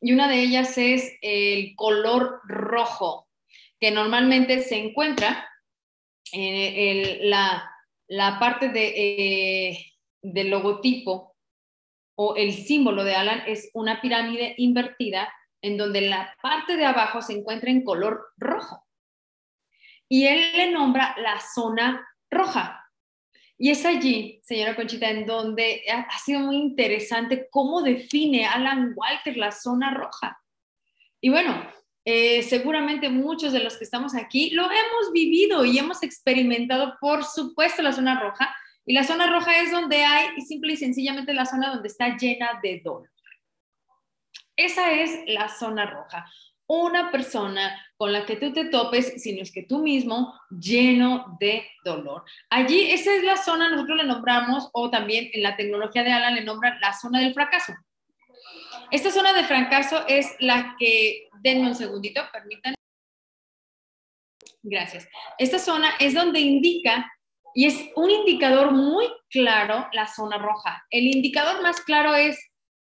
Y 0.00 0.12
una 0.12 0.28
de 0.28 0.40
ellas 0.40 0.76
es 0.76 1.16
el 1.22 1.74
color 1.76 2.40
rojo, 2.44 3.23
que 3.84 3.90
normalmente 3.90 4.62
se 4.62 4.78
encuentra 4.78 5.46
en 6.32 7.28
la, 7.28 7.70
parte 8.40 8.70
de, 8.70 8.94
eh, 8.96 9.92
del 10.22 10.48
logotipo 10.48 11.36
o 12.14 12.34
el 12.34 12.54
símbolo 12.54 13.04
de 13.04 13.14
Alan 13.14 13.42
es 13.46 13.68
una 13.74 14.00
pirámide 14.00 14.54
invertida 14.56 15.30
en 15.60 15.76
donde 15.76 16.00
la 16.00 16.34
parte 16.40 16.78
de 16.78 16.86
abajo 16.86 17.20
se 17.20 17.34
encuentra 17.34 17.70
en 17.70 17.84
color 17.84 18.32
rojo. 18.38 18.86
Y 20.08 20.28
él 20.28 20.56
le 20.56 20.70
nombra 20.70 21.14
la 21.18 21.38
zona 21.38 22.08
roja. 22.30 22.90
Y 23.58 23.68
es 23.68 23.84
allí, 23.84 24.40
señora 24.44 24.76
Conchita, 24.76 25.10
en 25.10 25.26
donde 25.26 25.82
ha, 25.92 26.18
sido 26.20 26.40
muy 26.40 26.56
interesante 26.56 27.48
cómo 27.50 27.82
define 27.82 28.46
Alan 28.46 28.94
Walter 28.96 29.36
la 29.36 29.52
zona 29.52 29.92
roja. 29.92 30.42
Y 31.20 31.28
bueno, 31.28 31.70
eh, 32.04 32.42
seguramente 32.42 33.08
muchos 33.08 33.52
de 33.52 33.60
los 33.60 33.78
que 33.78 33.84
estamos 33.84 34.14
aquí 34.14 34.50
lo 34.50 34.64
hemos 34.64 35.12
vivido 35.12 35.64
y 35.64 35.78
hemos 35.78 36.02
experimentado, 36.02 36.96
por 37.00 37.24
supuesto, 37.24 37.82
la 37.82 37.92
zona 37.92 38.20
roja. 38.20 38.54
Y 38.86 38.92
la 38.92 39.04
zona 39.04 39.26
roja 39.30 39.58
es 39.62 39.70
donde 39.70 40.04
hay, 40.04 40.38
simple 40.42 40.74
y 40.74 40.76
sencillamente, 40.76 41.32
la 41.32 41.46
zona 41.46 41.70
donde 41.70 41.88
está 41.88 42.16
llena 42.18 42.60
de 42.62 42.82
dolor. 42.84 43.10
Esa 44.56 44.92
es 44.92 45.20
la 45.26 45.48
zona 45.48 45.86
roja. 45.86 46.26
Una 46.66 47.10
persona 47.10 47.74
con 47.96 48.12
la 48.12 48.26
que 48.26 48.36
tú 48.36 48.52
te 48.52 48.66
topes, 48.66 49.22
si 49.22 49.34
no 49.34 49.42
es 49.42 49.52
que 49.52 49.62
tú 49.62 49.82
mismo, 49.82 50.34
lleno 50.50 51.36
de 51.40 51.66
dolor. 51.84 52.24
Allí, 52.50 52.90
esa 52.90 53.14
es 53.14 53.24
la 53.24 53.36
zona, 53.38 53.70
nosotros 53.70 53.98
le 53.98 54.04
nombramos, 54.04 54.68
o 54.74 54.90
también 54.90 55.30
en 55.32 55.42
la 55.42 55.56
tecnología 55.56 56.04
de 56.04 56.12
Alan 56.12 56.34
le 56.34 56.44
nombran 56.44 56.78
la 56.80 56.92
zona 56.92 57.20
del 57.20 57.32
fracaso. 57.32 57.72
Esta 58.94 59.10
zona 59.10 59.32
de 59.32 59.42
fracaso 59.42 60.06
es 60.06 60.36
la 60.38 60.76
que, 60.78 61.28
denme 61.42 61.66
un 61.66 61.74
segundito, 61.74 62.22
permítanme. 62.32 62.76
Gracias. 64.62 65.08
Esta 65.36 65.58
zona 65.58 65.90
es 65.98 66.14
donde 66.14 66.38
indica, 66.38 67.12
y 67.54 67.66
es 67.66 67.90
un 67.96 68.08
indicador 68.08 68.70
muy 68.70 69.08
claro, 69.30 69.88
la 69.92 70.06
zona 70.06 70.38
roja. 70.38 70.86
El 70.90 71.08
indicador 71.08 71.60
más 71.60 71.80
claro 71.80 72.14
es 72.14 72.38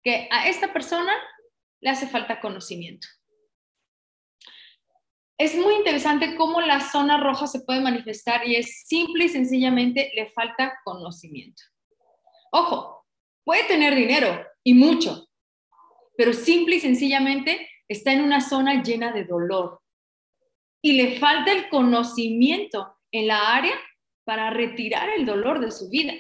que 0.04 0.28
a 0.32 0.48
esta 0.48 0.74
persona 0.74 1.14
le 1.80 1.92
hace 1.92 2.08
falta 2.08 2.40
conocimiento. 2.40 3.08
Es 5.38 5.54
muy 5.54 5.76
interesante 5.76 6.36
cómo 6.36 6.60
la 6.60 6.80
zona 6.80 7.18
roja 7.20 7.46
se 7.46 7.62
puede 7.62 7.82
manifestar 7.82 8.48
y 8.48 8.56
es 8.56 8.88
simple 8.88 9.26
y 9.26 9.30
sencillamente 9.30 10.12
le 10.16 10.32
falta 10.32 10.80
conocimiento. 10.84 11.62
Ojo, 12.52 13.06
puede 13.44 13.66
tener 13.66 13.94
dinero 13.94 14.44
y 14.64 14.74
mucho, 14.74 15.29
pero 16.20 16.34
simple 16.34 16.76
y 16.76 16.80
sencillamente 16.82 17.70
está 17.88 18.12
en 18.12 18.20
una 18.20 18.42
zona 18.42 18.84
llena 18.84 19.14
de 19.14 19.24
dolor 19.24 19.80
y 20.82 20.92
le 20.92 21.18
falta 21.18 21.54
el 21.54 21.70
conocimiento 21.70 22.98
en 23.10 23.28
la 23.28 23.56
área 23.56 23.74
para 24.26 24.50
retirar 24.50 25.08
el 25.12 25.26
dolor 25.26 25.62
de 25.62 25.72
su 25.72 25.90
vida. 25.90 26.12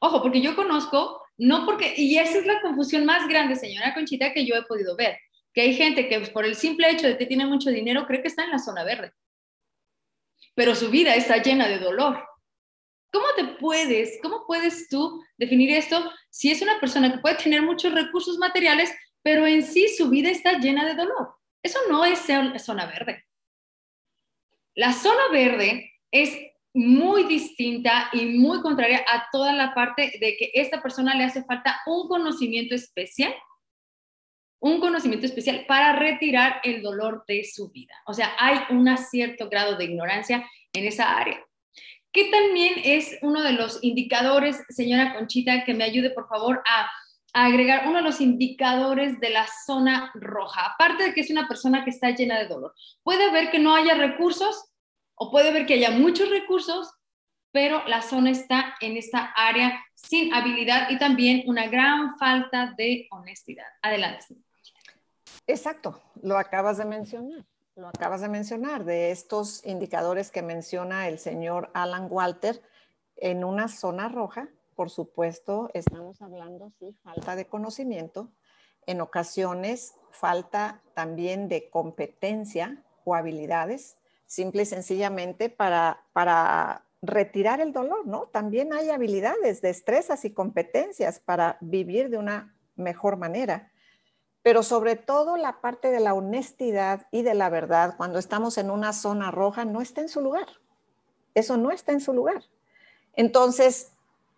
Ojo, 0.00 0.20
porque 0.20 0.42
yo 0.42 0.54
conozco, 0.54 1.22
no 1.38 1.64
porque, 1.64 1.94
y 1.96 2.18
esa 2.18 2.40
es 2.40 2.46
la 2.46 2.60
confusión 2.60 3.06
más 3.06 3.26
grande, 3.26 3.56
señora 3.56 3.94
Conchita, 3.94 4.34
que 4.34 4.44
yo 4.44 4.54
he 4.54 4.64
podido 4.64 4.94
ver, 4.96 5.16
que 5.54 5.62
hay 5.62 5.74
gente 5.74 6.06
que 6.06 6.20
por 6.28 6.44
el 6.44 6.54
simple 6.54 6.90
hecho 6.90 7.06
de 7.06 7.16
que 7.16 7.24
tiene 7.24 7.46
mucho 7.46 7.70
dinero 7.70 8.06
cree 8.06 8.20
que 8.20 8.28
está 8.28 8.44
en 8.44 8.50
la 8.50 8.58
zona 8.58 8.84
verde, 8.84 9.14
pero 10.54 10.74
su 10.74 10.90
vida 10.90 11.14
está 11.14 11.38
llena 11.38 11.68
de 11.68 11.78
dolor. 11.78 12.22
¿Cómo 13.12 13.26
te 13.36 13.44
puedes, 13.58 14.18
cómo 14.22 14.44
puedes 14.46 14.88
tú 14.88 15.22
definir 15.36 15.70
esto 15.70 16.10
si 16.30 16.50
es 16.50 16.62
una 16.62 16.78
persona 16.78 17.12
que 17.12 17.18
puede 17.18 17.36
tener 17.36 17.62
muchos 17.62 17.92
recursos 17.92 18.38
materiales, 18.38 18.92
pero 19.22 19.46
en 19.46 19.62
sí 19.62 19.88
su 19.88 20.08
vida 20.08 20.30
está 20.30 20.58
llena 20.58 20.86
de 20.86 20.94
dolor? 20.94 21.34
Eso 21.62 21.78
no 21.88 22.04
es 22.04 22.20
zona 22.20 22.86
verde. 22.86 23.26
La 24.74 24.92
zona 24.92 25.28
verde 25.32 25.92
es 26.10 26.38
muy 26.72 27.24
distinta 27.24 28.08
y 28.12 28.26
muy 28.26 28.60
contraria 28.60 29.04
a 29.08 29.28
toda 29.32 29.52
la 29.52 29.74
parte 29.74 30.12
de 30.20 30.36
que 30.36 30.52
esta 30.54 30.80
persona 30.80 31.14
le 31.14 31.24
hace 31.24 31.42
falta 31.42 31.80
un 31.86 32.08
conocimiento 32.08 32.74
especial, 32.74 33.34
un 34.60 34.78
conocimiento 34.78 35.26
especial 35.26 35.64
para 35.66 35.94
retirar 35.94 36.60
el 36.62 36.82
dolor 36.82 37.24
de 37.26 37.44
su 37.44 37.70
vida. 37.70 37.94
O 38.06 38.14
sea, 38.14 38.32
hay 38.38 38.60
un 38.70 38.96
cierto 38.96 39.48
grado 39.48 39.76
de 39.76 39.86
ignorancia 39.86 40.48
en 40.72 40.86
esa 40.86 41.16
área. 41.16 41.44
¿Qué 42.12 42.28
también 42.30 42.74
es 42.82 43.18
uno 43.22 43.42
de 43.42 43.52
los 43.52 43.78
indicadores, 43.82 44.60
señora 44.68 45.14
Conchita, 45.14 45.64
que 45.64 45.74
me 45.74 45.84
ayude 45.84 46.10
por 46.10 46.28
favor 46.28 46.62
a, 46.66 46.90
agregar 47.32 47.86
uno 47.86 47.98
de 47.98 48.02
los 48.02 48.20
indicadores 48.20 49.20
de 49.20 49.30
la 49.30 49.46
zona 49.64 50.10
roja? 50.14 50.72
Aparte 50.74 51.04
de 51.04 51.14
que 51.14 51.20
es 51.20 51.30
una 51.30 51.46
persona 51.46 51.84
que 51.84 51.90
está 51.90 52.10
llena 52.10 52.38
de 52.38 52.48
dolor, 52.48 52.74
puede 53.04 53.30
ver 53.30 53.52
que 53.52 53.60
no 53.60 53.76
haya 53.76 53.94
recursos 53.94 54.72
o 55.14 55.30
puede 55.30 55.52
ver 55.52 55.66
que 55.66 55.74
haya 55.74 55.92
muchos 55.92 56.28
recursos, 56.28 56.92
pero 57.52 57.86
la 57.86 58.02
zona 58.02 58.30
está 58.30 58.74
en 58.80 58.96
esta 58.96 59.32
área 59.36 59.80
sin 59.94 60.34
habilidad 60.34 60.90
y 60.90 60.98
también 60.98 61.44
una 61.46 61.68
gran 61.68 62.18
falta 62.18 62.74
de 62.76 63.06
honestidad. 63.12 63.66
Adelante. 63.82 64.26
Exacto, 65.46 66.02
lo 66.22 66.36
acabas 66.36 66.78
de 66.78 66.84
mencionar 66.84 67.44
lo 67.80 67.88
acabas 67.88 68.20
de 68.20 68.28
mencionar, 68.28 68.84
de 68.84 69.10
estos 69.10 69.64
indicadores 69.64 70.30
que 70.30 70.42
menciona 70.42 71.08
el 71.08 71.18
señor 71.18 71.70
Alan 71.72 72.08
Walter 72.10 72.60
en 73.16 73.42
una 73.42 73.68
zona 73.68 74.08
roja, 74.08 74.48
por 74.74 74.90
supuesto, 74.90 75.70
estamos 75.72 76.20
hablando, 76.20 76.72
sí, 76.78 76.94
falta 77.02 77.36
de 77.36 77.46
conocimiento, 77.46 78.28
en 78.86 79.00
ocasiones 79.00 79.94
falta 80.10 80.82
también 80.94 81.48
de 81.48 81.70
competencia 81.70 82.82
o 83.04 83.14
habilidades, 83.14 83.96
simple 84.26 84.62
y 84.62 84.66
sencillamente 84.66 85.48
para, 85.48 86.02
para 86.12 86.84
retirar 87.02 87.60
el 87.60 87.72
dolor, 87.72 88.06
¿no? 88.06 88.26
También 88.26 88.72
hay 88.72 88.90
habilidades, 88.90 89.62
destrezas 89.62 90.24
y 90.24 90.32
competencias 90.32 91.18
para 91.18 91.56
vivir 91.60 92.10
de 92.10 92.18
una 92.18 92.54
mejor 92.76 93.16
manera 93.16 93.69
pero 94.50 94.64
sobre 94.64 94.96
todo 94.96 95.36
la 95.36 95.60
parte 95.60 95.92
de 95.92 96.00
la 96.00 96.12
honestidad 96.12 97.06
y 97.12 97.22
de 97.22 97.34
la 97.34 97.48
verdad, 97.50 97.94
cuando 97.96 98.18
estamos 98.18 98.58
en 98.58 98.72
una 98.72 98.92
zona 98.92 99.30
roja, 99.30 99.64
no 99.64 99.80
está 99.80 100.00
en 100.00 100.08
su 100.08 100.20
lugar. 100.20 100.48
Eso 101.36 101.56
no 101.56 101.70
está 101.70 101.92
en 101.92 102.00
su 102.00 102.12
lugar. 102.12 102.42
Entonces, 103.12 103.92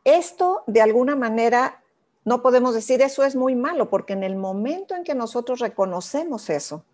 esto 0.05 0.65
de 0.67 0.83
alguna 0.83 1.17
manera 1.17 1.83
no 2.27 2.43
podemos 2.43 2.75
decir 2.75 3.01
eso 3.01 3.25
es 3.25 3.35
muy 3.37 3.57
malo, 3.57 3.89
porque 3.89 4.13
en 4.13 4.23
el 4.23 4.37
momento 4.37 4.95
en 4.95 5.03
que 5.03 5.15
nosotros 5.15 5.61
reconocemos 5.61 6.51
eso, 6.51 6.85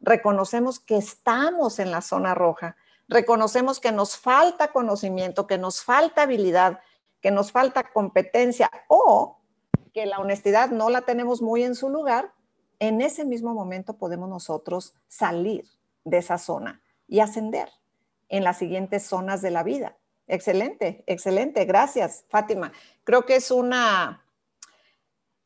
reconocemos 0.00 0.78
que 0.78 0.96
estamos 0.96 1.80
en 1.80 1.90
la 1.90 2.02
zona 2.02 2.36
roja, 2.36 2.76
reconocemos 3.08 3.80
que 3.80 3.90
nos 3.90 4.16
falta 4.16 4.70
conocimiento, 4.70 5.48
que 5.48 5.58
nos 5.58 5.82
falta 5.82 6.22
habilidad, 6.22 6.78
que 7.20 7.32
nos 7.32 7.50
falta 7.50 7.90
competencia 7.92 8.70
o 8.86 9.40
que 9.92 10.06
la 10.06 10.20
honestidad 10.20 10.70
no 10.70 10.88
la 10.88 11.00
tenemos 11.00 11.42
muy 11.42 11.64
en 11.64 11.74
su 11.74 11.88
lugar, 11.88 12.32
en 12.80 13.02
ese 13.02 13.24
mismo 13.24 13.54
momento 13.54 13.96
podemos 13.98 14.28
nosotros 14.28 14.94
salir 15.06 15.66
de 16.04 16.18
esa 16.18 16.38
zona 16.38 16.82
y 17.06 17.20
ascender 17.20 17.68
en 18.28 18.42
las 18.42 18.58
siguientes 18.58 19.04
zonas 19.04 19.42
de 19.42 19.50
la 19.50 19.62
vida. 19.62 19.96
Excelente, 20.26 21.04
excelente. 21.06 21.64
Gracias, 21.66 22.24
Fátima. 22.28 22.72
Creo 23.04 23.26
que 23.26 23.36
es 23.36 23.50
una, 23.50 24.24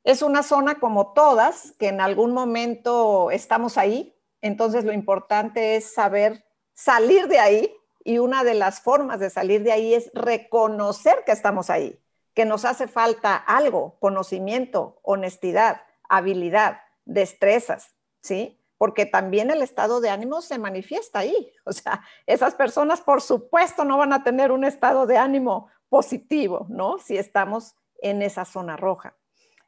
es 0.04 0.22
una 0.22 0.42
zona 0.42 0.78
como 0.78 1.12
todas, 1.12 1.72
que 1.72 1.88
en 1.88 2.00
algún 2.00 2.32
momento 2.32 3.30
estamos 3.30 3.78
ahí. 3.78 4.14
Entonces 4.40 4.84
lo 4.84 4.92
importante 4.92 5.76
es 5.76 5.92
saber 5.92 6.44
salir 6.72 7.26
de 7.26 7.40
ahí 7.40 7.74
y 8.04 8.18
una 8.18 8.44
de 8.44 8.54
las 8.54 8.80
formas 8.80 9.18
de 9.18 9.30
salir 9.30 9.62
de 9.64 9.72
ahí 9.72 9.94
es 9.94 10.10
reconocer 10.14 11.24
que 11.24 11.32
estamos 11.32 11.70
ahí, 11.70 11.98
que 12.34 12.44
nos 12.44 12.64
hace 12.64 12.86
falta 12.86 13.34
algo, 13.36 13.96
conocimiento, 13.98 15.00
honestidad, 15.02 15.80
habilidad 16.08 16.83
destrezas, 17.04 17.94
¿sí? 18.20 18.60
Porque 18.78 19.06
también 19.06 19.50
el 19.50 19.62
estado 19.62 20.00
de 20.00 20.10
ánimo 20.10 20.42
se 20.42 20.58
manifiesta 20.58 21.20
ahí. 21.20 21.52
O 21.64 21.72
sea, 21.72 22.04
esas 22.26 22.54
personas, 22.54 23.00
por 23.00 23.22
supuesto, 23.22 23.84
no 23.84 23.98
van 23.98 24.12
a 24.12 24.24
tener 24.24 24.52
un 24.52 24.64
estado 24.64 25.06
de 25.06 25.16
ánimo 25.16 25.68
positivo, 25.88 26.66
¿no? 26.68 26.98
Si 26.98 27.16
estamos 27.16 27.76
en 28.02 28.20
esa 28.20 28.44
zona 28.44 28.76
roja. 28.76 29.16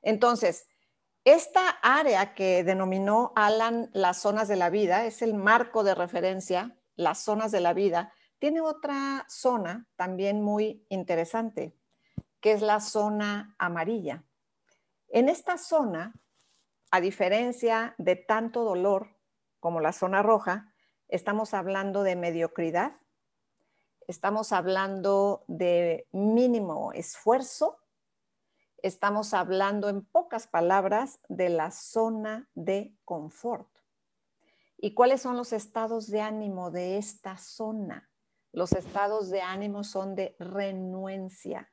Entonces, 0.02 0.68
esta 1.24 1.70
área 1.82 2.34
que 2.34 2.62
denominó 2.62 3.32
Alan 3.34 3.90
las 3.92 4.18
zonas 4.18 4.46
de 4.46 4.56
la 4.56 4.70
vida 4.70 5.06
es 5.06 5.22
el 5.22 5.34
marco 5.34 5.82
de 5.82 5.94
referencia, 5.94 6.78
las 6.94 7.18
zonas 7.18 7.50
de 7.50 7.60
la 7.60 7.72
vida. 7.72 8.12
Tiene 8.38 8.60
otra 8.60 9.24
zona 9.28 9.88
también 9.96 10.42
muy 10.42 10.86
interesante, 10.88 11.76
que 12.40 12.52
es 12.52 12.62
la 12.62 12.80
zona 12.80 13.56
amarilla. 13.58 14.24
En 15.08 15.28
esta 15.28 15.58
zona 15.58 16.14
a 16.96 17.00
diferencia 17.02 17.94
de 17.98 18.16
tanto 18.16 18.64
dolor 18.64 19.18
como 19.60 19.80
la 19.80 19.92
zona 19.92 20.22
roja, 20.22 20.72
estamos 21.08 21.52
hablando 21.52 22.02
de 22.02 22.16
mediocridad, 22.16 22.96
estamos 24.08 24.50
hablando 24.50 25.44
de 25.46 26.08
mínimo 26.12 26.94
esfuerzo, 26.94 27.76
estamos 28.78 29.34
hablando 29.34 29.90
en 29.90 30.06
pocas 30.06 30.46
palabras 30.46 31.20
de 31.28 31.50
la 31.50 31.70
zona 31.70 32.48
de 32.54 32.96
confort. 33.04 33.68
¿Y 34.78 34.94
cuáles 34.94 35.20
son 35.20 35.36
los 35.36 35.52
estados 35.52 36.08
de 36.08 36.22
ánimo 36.22 36.70
de 36.70 36.96
esta 36.96 37.36
zona? 37.36 38.08
Los 38.52 38.72
estados 38.72 39.28
de 39.28 39.42
ánimo 39.42 39.84
son 39.84 40.14
de 40.14 40.34
renuencia, 40.38 41.70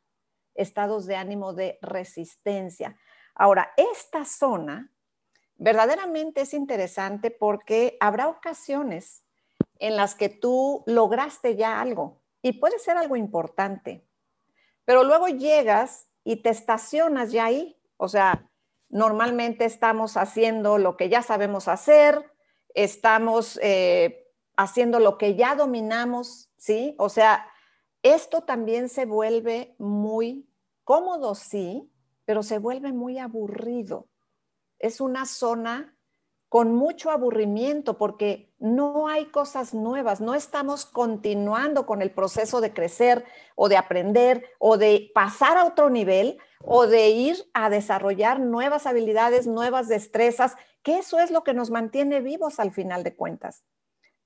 estados 0.54 1.06
de 1.06 1.16
ánimo 1.16 1.54
de 1.54 1.80
resistencia. 1.82 2.98
Ahora, 3.36 3.72
esta 3.78 4.26
zona 4.26 4.93
verdaderamente 5.64 6.42
es 6.42 6.54
interesante 6.54 7.32
porque 7.32 7.96
habrá 8.02 8.28
ocasiones 8.28 9.24
en 9.80 9.96
las 9.96 10.14
que 10.14 10.28
tú 10.28 10.84
lograste 10.88 11.56
ya 11.56 11.80
algo 11.80 12.22
y 12.42 12.60
puede 12.60 12.80
ser 12.80 12.98
algo 12.98 13.16
importante, 13.16 14.06
pero 14.84 15.06
luego 15.06 15.30
llegas 15.30 16.10
y 16.26 16.44
te 16.44 16.50
estacionas 16.50 17.32
ya 17.32 17.46
ahí. 17.46 17.80
O 17.96 18.10
sea, 18.10 18.50
normalmente 18.90 19.64
estamos 19.64 20.18
haciendo 20.18 20.78
lo 20.78 20.98
que 20.98 21.08
ya 21.08 21.22
sabemos 21.22 21.70
hacer, 21.70 22.30
estamos 22.76 23.58
eh, 23.64 24.28
haciendo 24.58 25.00
lo 25.00 25.18
que 25.18 25.36
ya 25.36 25.56
dominamos, 25.56 26.52
¿sí? 26.58 26.94
O 27.00 27.08
sea, 27.08 27.48
esto 28.02 28.42
también 28.42 28.90
se 28.90 29.06
vuelve 29.06 29.76
muy 29.78 30.46
cómodo, 30.84 31.36
sí, 31.36 31.90
pero 32.26 32.44
se 32.44 32.60
vuelve 32.60 32.92
muy 32.92 33.18
aburrido. 33.18 34.10
Es 34.84 35.00
una 35.00 35.26
zona 35.26 35.96
con 36.50 36.76
mucho 36.76 37.10
aburrimiento 37.10 37.98
porque 37.98 38.54
no 38.60 39.08
hay 39.08 39.28
cosas 39.28 39.74
nuevas, 39.74 40.20
no 40.20 40.36
estamos 40.36 40.86
continuando 40.86 41.86
con 41.86 42.02
el 42.02 42.12
proceso 42.12 42.60
de 42.60 42.74
crecer 42.74 43.24
o 43.56 43.70
de 43.70 43.78
aprender 43.78 44.46
o 44.60 44.78
de 44.78 45.10
pasar 45.16 45.58
a 45.58 45.64
otro 45.64 45.90
nivel 45.90 46.38
o 46.62 46.86
de 46.86 47.12
ir 47.12 47.38
a 47.54 47.70
desarrollar 47.70 48.42
nuevas 48.42 48.86
habilidades, 48.86 49.48
nuevas 49.48 49.88
destrezas, 49.88 50.58
que 50.82 50.98
eso 50.98 51.18
es 51.18 51.32
lo 51.32 51.46
que 51.46 51.54
nos 51.54 51.72
mantiene 51.72 52.20
vivos 52.20 52.60
al 52.60 52.74
final 52.74 53.06
de 53.06 53.16
cuentas. 53.16 53.64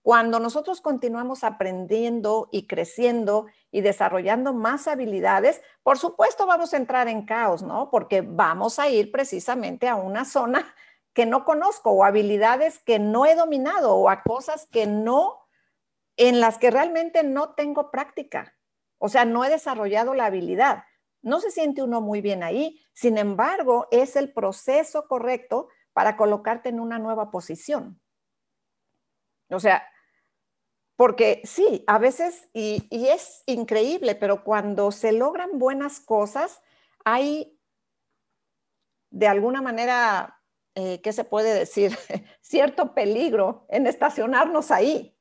Cuando 0.02 0.39
nosotros 0.39 0.82
continuamos 0.82 1.43
aprendiendo 1.43 2.50
y 2.52 2.65
creciendo 2.65 3.46
y 3.71 3.82
desarrollando 3.82 4.53
más 4.53 4.88
habilidades, 4.88 5.62
por 5.84 5.97
supuesto 5.97 6.45
vamos 6.45 6.73
a 6.73 6.77
entrar 6.77 7.08
en 7.08 7.25
caos, 7.25 7.63
¿no? 7.63 7.89
Porque 7.91 8.21
vamos 8.21 8.80
a 8.80 8.89
ir 8.89 9.12
precisamente 9.12 9.88
a 9.88 9.95
una 9.95 10.25
zona 10.25 10.73
que 11.13 11.25
no 11.25 11.45
conozco 11.45 11.91
o 11.91 12.03
habilidades 12.03 12.80
que 12.80 12.99
no 12.99 13.25
he 13.25 13.36
dominado 13.36 13.95
o 13.95 14.10
a 14.10 14.23
cosas 14.23 14.67
que 14.71 14.86
no, 14.86 15.39
en 16.15 16.39
las 16.39 16.58
que 16.58 16.71
realmente 16.71 17.23
no 17.23 17.56
tengo 17.56 17.91
práctica. 17.91 18.56
O 18.99 19.10
sea, 19.10 19.25
no 19.25 19.43
he 19.43 19.49
desarrollado 19.49 20.13
la 20.13 20.25
habilidad. 20.25 20.84
No 21.21 21.39
se 21.39 21.51
siente 21.51 21.84
uno 21.84 22.01
muy 22.01 22.21
bien 22.21 22.43
ahí. 22.43 22.80
Sin 22.93 23.17
embargo, 23.17 23.88
es 23.91 24.15
el 24.15 24.32
proceso 24.32 25.08
correcto 25.08 25.69
para 25.93 26.17
colocarte 26.17 26.69
en 26.69 26.80
una 26.80 26.99
nueva 26.99 27.32
posición. 27.32 27.99
O 29.49 29.60
sea, 29.60 29.88
porque 30.97 31.41
sí, 31.45 31.83
a 31.86 31.99
veces, 31.99 32.49
y, 32.53 32.88
es 32.91 33.43
increíble, 33.45 34.15
pero 34.15 34.43
cuando 34.43 34.91
se 34.91 35.12
logran 35.12 35.60
buenas 35.60 35.99
cosas, 35.99 36.60
hay 37.05 37.57
de 39.12 39.27
alguna 39.27 39.62
manera, 39.62 40.41
eh, 40.73 40.99
¿qué 41.01 41.13
se 41.13 41.23
puede 41.23 41.53
decir? 41.53 41.95
Cierto 42.41 42.95
peligro 42.95 43.67
en 43.69 43.86
estacionarnos 43.86 44.71
ahí, 44.71 45.15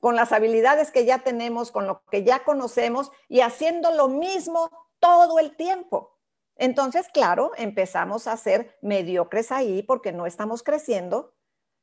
con 0.00 0.16
las 0.16 0.32
habilidades 0.32 0.90
que 0.90 1.04
ya 1.04 1.20
tenemos, 1.20 1.70
con 1.70 1.86
lo 1.86 2.02
que 2.10 2.24
ya 2.24 2.42
conocemos 2.42 3.12
y 3.28 3.40
haciendo 3.40 3.92
lo 3.92 4.08
mismo 4.08 4.68
todo 4.98 5.38
el 5.38 5.56
tiempo. 5.56 6.18
Entonces, 6.56 7.06
claro, 7.08 7.52
empezamos 7.56 8.26
a 8.26 8.36
ser 8.36 8.76
mediocres 8.82 9.52
ahí 9.52 9.84
porque 9.84 10.10
no 10.10 10.26
estamos 10.26 10.64
creciendo. 10.64 11.34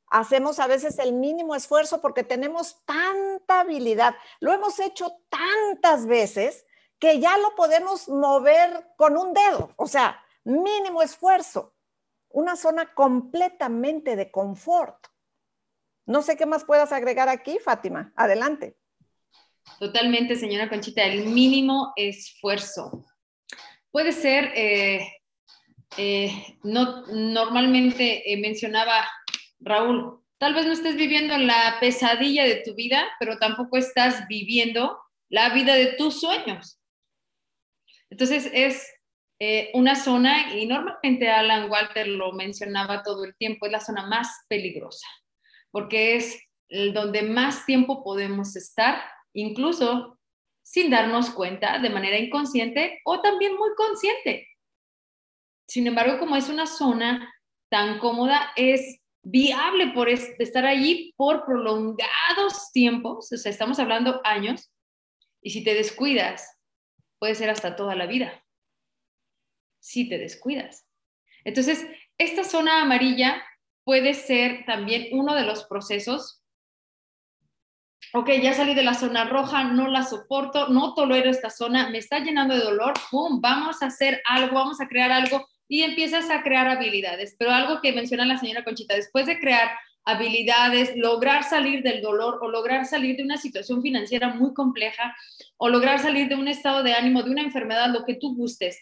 Hacemos 0.09 0.59
a 0.59 0.67
veces 0.67 0.99
el 0.99 1.13
mínimo 1.13 1.55
esfuerzo 1.55 2.01
porque 2.01 2.23
tenemos 2.23 2.83
tanta 2.85 3.61
habilidad. 3.61 4.15
Lo 4.39 4.53
hemos 4.53 4.79
hecho 4.79 5.11
tantas 5.29 6.05
veces 6.05 6.65
que 6.99 7.19
ya 7.19 7.37
lo 7.37 7.55
podemos 7.55 8.07
mover 8.07 8.87
con 8.95 9.17
un 9.17 9.33
dedo. 9.33 9.73
O 9.75 9.87
sea, 9.87 10.23
mínimo 10.43 11.01
esfuerzo. 11.01 11.73
Una 12.29 12.55
zona 12.55 12.93
completamente 12.93 14.15
de 14.15 14.31
confort. 14.31 15.07
No 16.05 16.21
sé 16.21 16.37
qué 16.37 16.45
más 16.45 16.63
puedas 16.63 16.91
agregar 16.91 17.29
aquí, 17.29 17.59
Fátima. 17.59 18.13
Adelante. 18.15 18.77
Totalmente, 19.79 20.35
señora 20.35 20.69
Conchita, 20.69 21.03
el 21.03 21.25
mínimo 21.25 21.93
esfuerzo. 21.95 23.05
Puede 23.91 24.11
ser, 24.11 24.51
eh, 24.55 25.07
eh, 25.97 26.57
no, 26.63 27.05
normalmente 27.07 28.31
eh, 28.31 28.37
mencionaba 28.37 29.05
Raúl, 29.59 30.23
tal 30.37 30.53
vez 30.53 30.65
no 30.65 30.73
estés 30.73 30.95
viviendo 30.95 31.37
la 31.37 31.77
pesadilla 31.79 32.45
de 32.45 32.63
tu 32.65 32.75
vida, 32.75 33.05
pero 33.19 33.37
tampoco 33.37 33.77
estás 33.77 34.27
viviendo 34.27 34.99
la 35.29 35.49
vida 35.49 35.75
de 35.75 35.93
tus 35.93 36.19
sueños. 36.19 36.79
Entonces 38.09 38.49
es 38.53 38.93
una 39.73 39.95
zona, 39.95 40.55
y 40.55 40.65
normalmente 40.65 41.29
Alan 41.29 41.69
Walter 41.69 42.07
lo 42.07 42.31
mencionaba 42.33 43.03
todo 43.03 43.25
el 43.25 43.35
tiempo, 43.35 43.65
es 43.65 43.71
la 43.71 43.79
zona 43.79 44.07
más 44.07 44.27
peligrosa, 44.47 45.07
porque 45.71 46.15
es 46.15 46.41
donde 46.93 47.21
más 47.21 47.65
tiempo 47.65 48.03
podemos 48.03 48.55
estar, 48.55 49.01
incluso 49.33 50.19
sin 50.63 50.89
darnos 50.89 51.29
cuenta 51.29 51.79
de 51.79 51.89
manera 51.89 52.17
inconsciente 52.17 52.99
o 53.05 53.21
también 53.21 53.55
muy 53.55 53.69
consciente. 53.75 54.47
Sin 55.67 55.87
embargo, 55.87 56.19
como 56.19 56.35
es 56.35 56.49
una 56.49 56.65
zona 56.65 57.33
tan 57.69 57.99
cómoda, 57.99 58.51
es 58.55 59.01
viable 59.29 59.87
por 59.93 60.09
estar 60.09 60.65
allí 60.65 61.13
por 61.17 61.45
prolongados 61.45 62.71
tiempos, 62.71 63.31
o 63.31 63.37
sea, 63.37 63.51
estamos 63.51 63.79
hablando 63.79 64.21
años, 64.23 64.71
y 65.41 65.51
si 65.51 65.63
te 65.63 65.73
descuidas, 65.73 66.57
puede 67.19 67.35
ser 67.35 67.49
hasta 67.49 67.75
toda 67.75 67.95
la 67.95 68.05
vida, 68.05 68.43
si 69.79 70.07
te 70.09 70.17
descuidas. 70.17 70.85
Entonces, 71.43 71.85
esta 72.17 72.43
zona 72.43 72.81
amarilla 72.81 73.43
puede 73.83 74.13
ser 74.13 74.65
también 74.65 75.07
uno 75.11 75.35
de 75.35 75.43
los 75.43 75.65
procesos 75.65 76.43
ok, 78.13 78.29
ya 78.41 78.53
salí 78.53 78.73
de 78.73 78.83
la 78.83 78.93
zona 78.93 79.25
roja, 79.25 79.65
no 79.65 79.87
la 79.87 80.03
soporto, 80.03 80.69
no 80.69 80.93
tolero 80.93 81.29
esta 81.29 81.49
zona, 81.49 81.89
me 81.89 81.97
está 81.97 82.19
llenando 82.19 82.55
de 82.55 82.61
dolor, 82.61 82.93
¡pum! 83.11 83.41
Vamos 83.41 83.81
a 83.81 83.87
hacer 83.87 84.21
algo, 84.25 84.55
vamos 84.55 84.79
a 84.81 84.87
crear 84.87 85.11
algo 85.11 85.47
y 85.67 85.83
empiezas 85.83 86.29
a 86.29 86.43
crear 86.43 86.67
habilidades. 86.67 87.35
Pero 87.37 87.51
algo 87.51 87.81
que 87.81 87.93
menciona 87.93 88.25
la 88.25 88.37
señora 88.37 88.63
Conchita, 88.63 88.95
después 88.95 89.25
de 89.25 89.39
crear 89.39 89.71
habilidades, 90.05 90.95
lograr 90.95 91.43
salir 91.43 91.83
del 91.83 92.01
dolor 92.01 92.39
o 92.41 92.49
lograr 92.49 92.85
salir 92.85 93.17
de 93.17 93.23
una 93.23 93.37
situación 93.37 93.81
financiera 93.81 94.29
muy 94.29 94.53
compleja 94.53 95.15
o 95.57 95.67
lograr 95.67 95.99
salir 95.99 96.29
de 96.29 96.35
un 96.35 96.47
estado 96.47 96.81
de 96.81 96.93
ánimo, 96.93 97.23
de 97.23 97.31
una 97.31 97.41
enfermedad, 97.41 97.91
lo 97.91 98.05
que 98.05 98.15
tú 98.15 98.33
gustes, 98.35 98.79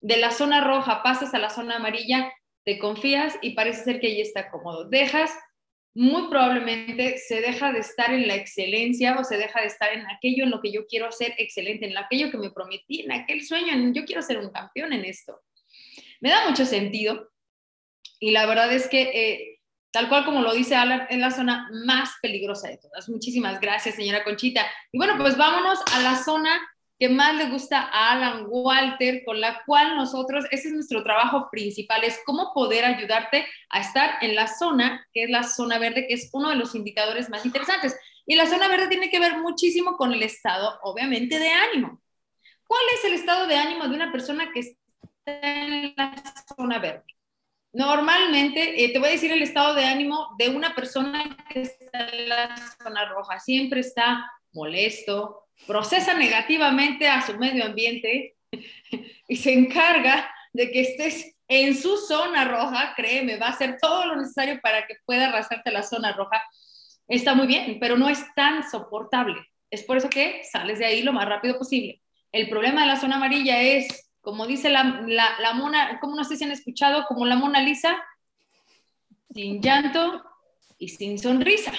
de 0.00 0.16
la 0.18 0.30
zona 0.30 0.62
roja 0.62 1.02
pasas 1.02 1.34
a 1.34 1.38
la 1.40 1.50
zona 1.50 1.76
amarilla, 1.76 2.32
te 2.64 2.78
confías 2.78 3.36
y 3.42 3.50
parece 3.50 3.82
ser 3.82 4.00
que 4.00 4.06
ahí 4.06 4.20
está 4.20 4.50
cómodo. 4.50 4.88
Dejas 4.88 5.32
muy 5.94 6.28
probablemente 6.28 7.18
se 7.18 7.40
deja 7.40 7.72
de 7.72 7.80
estar 7.80 8.12
en 8.12 8.28
la 8.28 8.36
excelencia 8.36 9.18
o 9.18 9.24
se 9.24 9.36
deja 9.36 9.60
de 9.60 9.66
estar 9.66 9.92
en 9.92 10.06
aquello 10.06 10.44
en 10.44 10.50
lo 10.50 10.60
que 10.60 10.70
yo 10.70 10.86
quiero 10.86 11.10
ser 11.10 11.34
excelente, 11.38 11.86
en 11.86 11.98
aquello 11.98 12.30
que 12.30 12.38
me 12.38 12.50
prometí, 12.50 13.00
en 13.00 13.10
aquel 13.10 13.44
sueño, 13.44 13.72
en 13.72 13.92
yo 13.94 14.04
quiero 14.04 14.22
ser 14.22 14.38
un 14.38 14.50
campeón 14.50 14.92
en 14.92 15.04
esto. 15.04 15.40
Me 16.20 16.30
da 16.30 16.48
mucho 16.48 16.64
sentido 16.64 17.30
y 18.20 18.32
la 18.32 18.46
verdad 18.46 18.72
es 18.72 18.88
que, 18.88 19.02
eh, 19.02 19.60
tal 19.90 20.08
cual 20.08 20.24
como 20.24 20.42
lo 20.42 20.52
dice 20.52 20.74
Alan, 20.74 21.06
es 21.08 21.18
la 21.18 21.30
zona 21.30 21.68
más 21.84 22.10
peligrosa 22.20 22.68
de 22.68 22.78
todas. 22.78 23.08
Muchísimas 23.08 23.60
gracias, 23.60 23.94
señora 23.94 24.24
Conchita. 24.24 24.66
Y 24.92 24.98
bueno, 24.98 25.14
pues 25.18 25.36
vámonos 25.36 25.78
a 25.92 26.00
la 26.00 26.16
zona 26.16 26.60
que 26.98 27.08
más 27.08 27.36
le 27.36 27.48
gusta 27.48 27.80
a 27.80 28.12
Alan 28.12 28.46
Walter, 28.48 29.22
con 29.24 29.40
la 29.40 29.62
cual 29.64 29.94
nosotros, 29.96 30.46
ese 30.50 30.68
es 30.68 30.74
nuestro 30.74 31.04
trabajo 31.04 31.48
principal, 31.50 32.02
es 32.02 32.20
cómo 32.26 32.52
poder 32.52 32.84
ayudarte 32.84 33.46
a 33.70 33.80
estar 33.80 34.16
en 34.20 34.34
la 34.34 34.48
zona, 34.48 35.06
que 35.12 35.24
es 35.24 35.30
la 35.30 35.44
zona 35.44 35.78
verde, 35.78 36.06
que 36.08 36.14
es 36.14 36.28
uno 36.32 36.48
de 36.48 36.56
los 36.56 36.74
indicadores 36.74 37.30
más 37.30 37.46
interesantes. 37.46 37.96
Y 38.26 38.34
la 38.34 38.46
zona 38.46 38.66
verde 38.66 38.88
tiene 38.88 39.10
que 39.10 39.20
ver 39.20 39.38
muchísimo 39.38 39.96
con 39.96 40.12
el 40.12 40.22
estado, 40.24 40.80
obviamente, 40.82 41.38
de 41.38 41.50
ánimo. 41.50 42.02
¿Cuál 42.66 42.82
es 42.94 43.04
el 43.04 43.12
estado 43.12 43.46
de 43.46 43.56
ánimo 43.56 43.86
de 43.86 43.94
una 43.94 44.10
persona 44.10 44.50
que 44.52 44.60
está 44.60 44.87
en 45.42 45.94
la 45.96 46.14
zona 46.56 46.78
verde? 46.78 47.04
Normalmente, 47.72 48.82
eh, 48.82 48.92
te 48.92 48.98
voy 48.98 49.08
a 49.08 49.12
decir 49.12 49.30
el 49.30 49.42
estado 49.42 49.74
de 49.74 49.84
ánimo 49.84 50.34
de 50.38 50.48
una 50.48 50.74
persona 50.74 51.36
que 51.50 51.62
está 51.62 52.08
en 52.08 52.28
la 52.28 52.56
zona 52.82 53.04
roja. 53.06 53.38
Siempre 53.38 53.80
está 53.80 54.30
molesto, 54.52 55.48
procesa 55.66 56.14
negativamente 56.14 57.08
a 57.08 57.24
su 57.24 57.36
medio 57.36 57.64
ambiente 57.64 58.36
y 59.28 59.36
se 59.36 59.52
encarga 59.52 60.30
de 60.52 60.70
que 60.70 60.80
estés 60.80 61.36
en 61.48 61.74
su 61.76 61.96
zona 61.96 62.44
roja, 62.44 62.94
créeme, 62.96 63.38
va 63.38 63.46
a 63.46 63.50
hacer 63.50 63.78
todo 63.80 64.04
lo 64.06 64.16
necesario 64.16 64.60
para 64.60 64.86
que 64.86 64.96
pueda 65.04 65.28
arrasarte 65.28 65.70
la 65.70 65.82
zona 65.82 66.12
roja. 66.12 66.42
Está 67.06 67.34
muy 67.34 67.46
bien, 67.46 67.78
pero 67.80 67.96
no 67.96 68.08
es 68.08 68.22
tan 68.34 68.68
soportable. 68.68 69.36
Es 69.70 69.82
por 69.82 69.96
eso 69.96 70.10
que 70.10 70.42
sales 70.44 70.78
de 70.78 70.86
ahí 70.86 71.02
lo 71.02 71.12
más 71.12 71.26
rápido 71.26 71.58
posible. 71.58 72.02
El 72.32 72.48
problema 72.48 72.82
de 72.82 72.88
la 72.88 73.00
zona 73.00 73.16
amarilla 73.16 73.62
es, 73.62 74.07
como 74.28 74.46
dice 74.46 74.68
la, 74.68 75.02
la, 75.06 75.54
mona, 75.54 75.98
como 76.00 76.14
no 76.14 76.22
sé 76.22 76.36
si 76.36 76.44
han 76.44 76.50
escuchado, 76.50 77.06
como 77.08 77.24
la 77.24 77.36
Mona 77.36 77.62
Lisa, 77.62 77.96
sin 79.32 79.62
llanto 79.62 80.22
y 80.76 80.88
sin 80.90 81.18
sonrisa. 81.18 81.72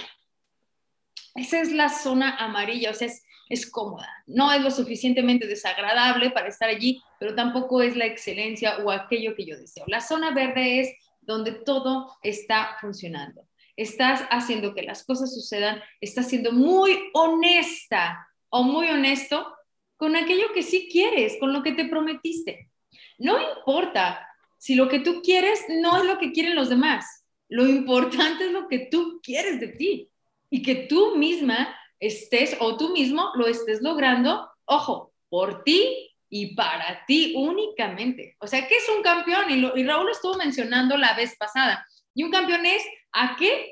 Esa 1.35 1.61
es 1.61 1.71
la 1.71 1.89
zona 1.89 2.37
amarilla, 2.37 2.89
o 2.89 2.95
sea, 2.95 3.05
es 3.05 3.23
es 3.49 3.69
cómoda. 3.69 4.09
No 4.25 4.51
es 4.51 4.61
lo 4.61 4.71
suficientemente 4.71 5.45
desagradable 5.45 6.31
para 6.31 6.47
estar 6.47 6.69
allí, 6.69 7.03
pero 7.19 7.35
tampoco 7.35 7.83
es 7.83 7.95
la 7.95 8.07
excelencia 8.07 8.77
o 8.83 8.89
aquello 8.89 9.35
que 9.35 9.45
yo 9.45 9.55
deseo. 9.55 9.83
La 9.85 10.01
zona 10.01 10.31
verde 10.31 10.79
es 10.79 10.95
donde 11.21 11.51
todo 11.51 12.15
está 12.23 12.77
funcionando. 12.81 13.47
Estás 13.75 14.23
haciendo 14.31 14.73
que 14.73 14.81
las 14.81 15.03
cosas 15.03 15.33
sucedan, 15.33 15.83
estás 16.01 16.29
siendo 16.29 16.51
muy 16.51 16.97
honesta 17.13 18.27
o 18.49 18.63
muy 18.63 18.87
honesto 18.89 19.55
con 19.99 20.15
aquello 20.15 20.53
que 20.53 20.63
sí 20.63 20.87
quieres, 20.89 21.35
con 21.41 21.51
lo 21.51 21.61
que 21.61 21.73
te 21.73 21.83
prometiste. 21.83 22.69
No 23.17 23.37
importa 23.37 24.25
si 24.57 24.75
lo 24.75 24.87
que 24.87 24.99
tú 24.99 25.21
quieres 25.21 25.65
no 25.67 25.97
es 25.97 26.05
lo 26.05 26.17
que 26.17 26.31
quieren 26.31 26.55
los 26.55 26.69
demás. 26.69 27.25
Lo 27.49 27.67
importante 27.67 28.45
es 28.45 28.51
lo 28.53 28.69
que 28.69 28.87
tú 28.89 29.19
quieres 29.21 29.59
de 29.59 29.67
ti 29.67 30.09
y 30.49 30.61
que 30.61 30.75
tú 30.87 31.17
misma 31.17 31.75
estés 31.99 32.55
o 32.61 32.77
tú 32.77 32.93
mismo 32.93 33.31
lo 33.35 33.47
estés 33.47 33.81
logrando, 33.81 34.49
ojo, 34.63 35.11
por 35.27 35.65
ti 35.65 36.15
y 36.29 36.55
para 36.55 37.03
ti 37.05 37.33
únicamente. 37.35 38.37
O 38.39 38.47
sea, 38.47 38.69
¿qué 38.69 38.77
es 38.77 38.87
un 38.95 39.03
campeón? 39.03 39.49
Y, 39.49 39.81
y 39.81 39.83
Raúl 39.83 40.09
estuvo 40.11 40.35
mencionando 40.35 40.95
la 40.95 41.13
vez 41.13 41.35
pasada. 41.37 41.85
Y 42.13 42.23
un 42.23 42.31
campeón 42.31 42.65
es 42.65 42.83
aquel 43.11 43.65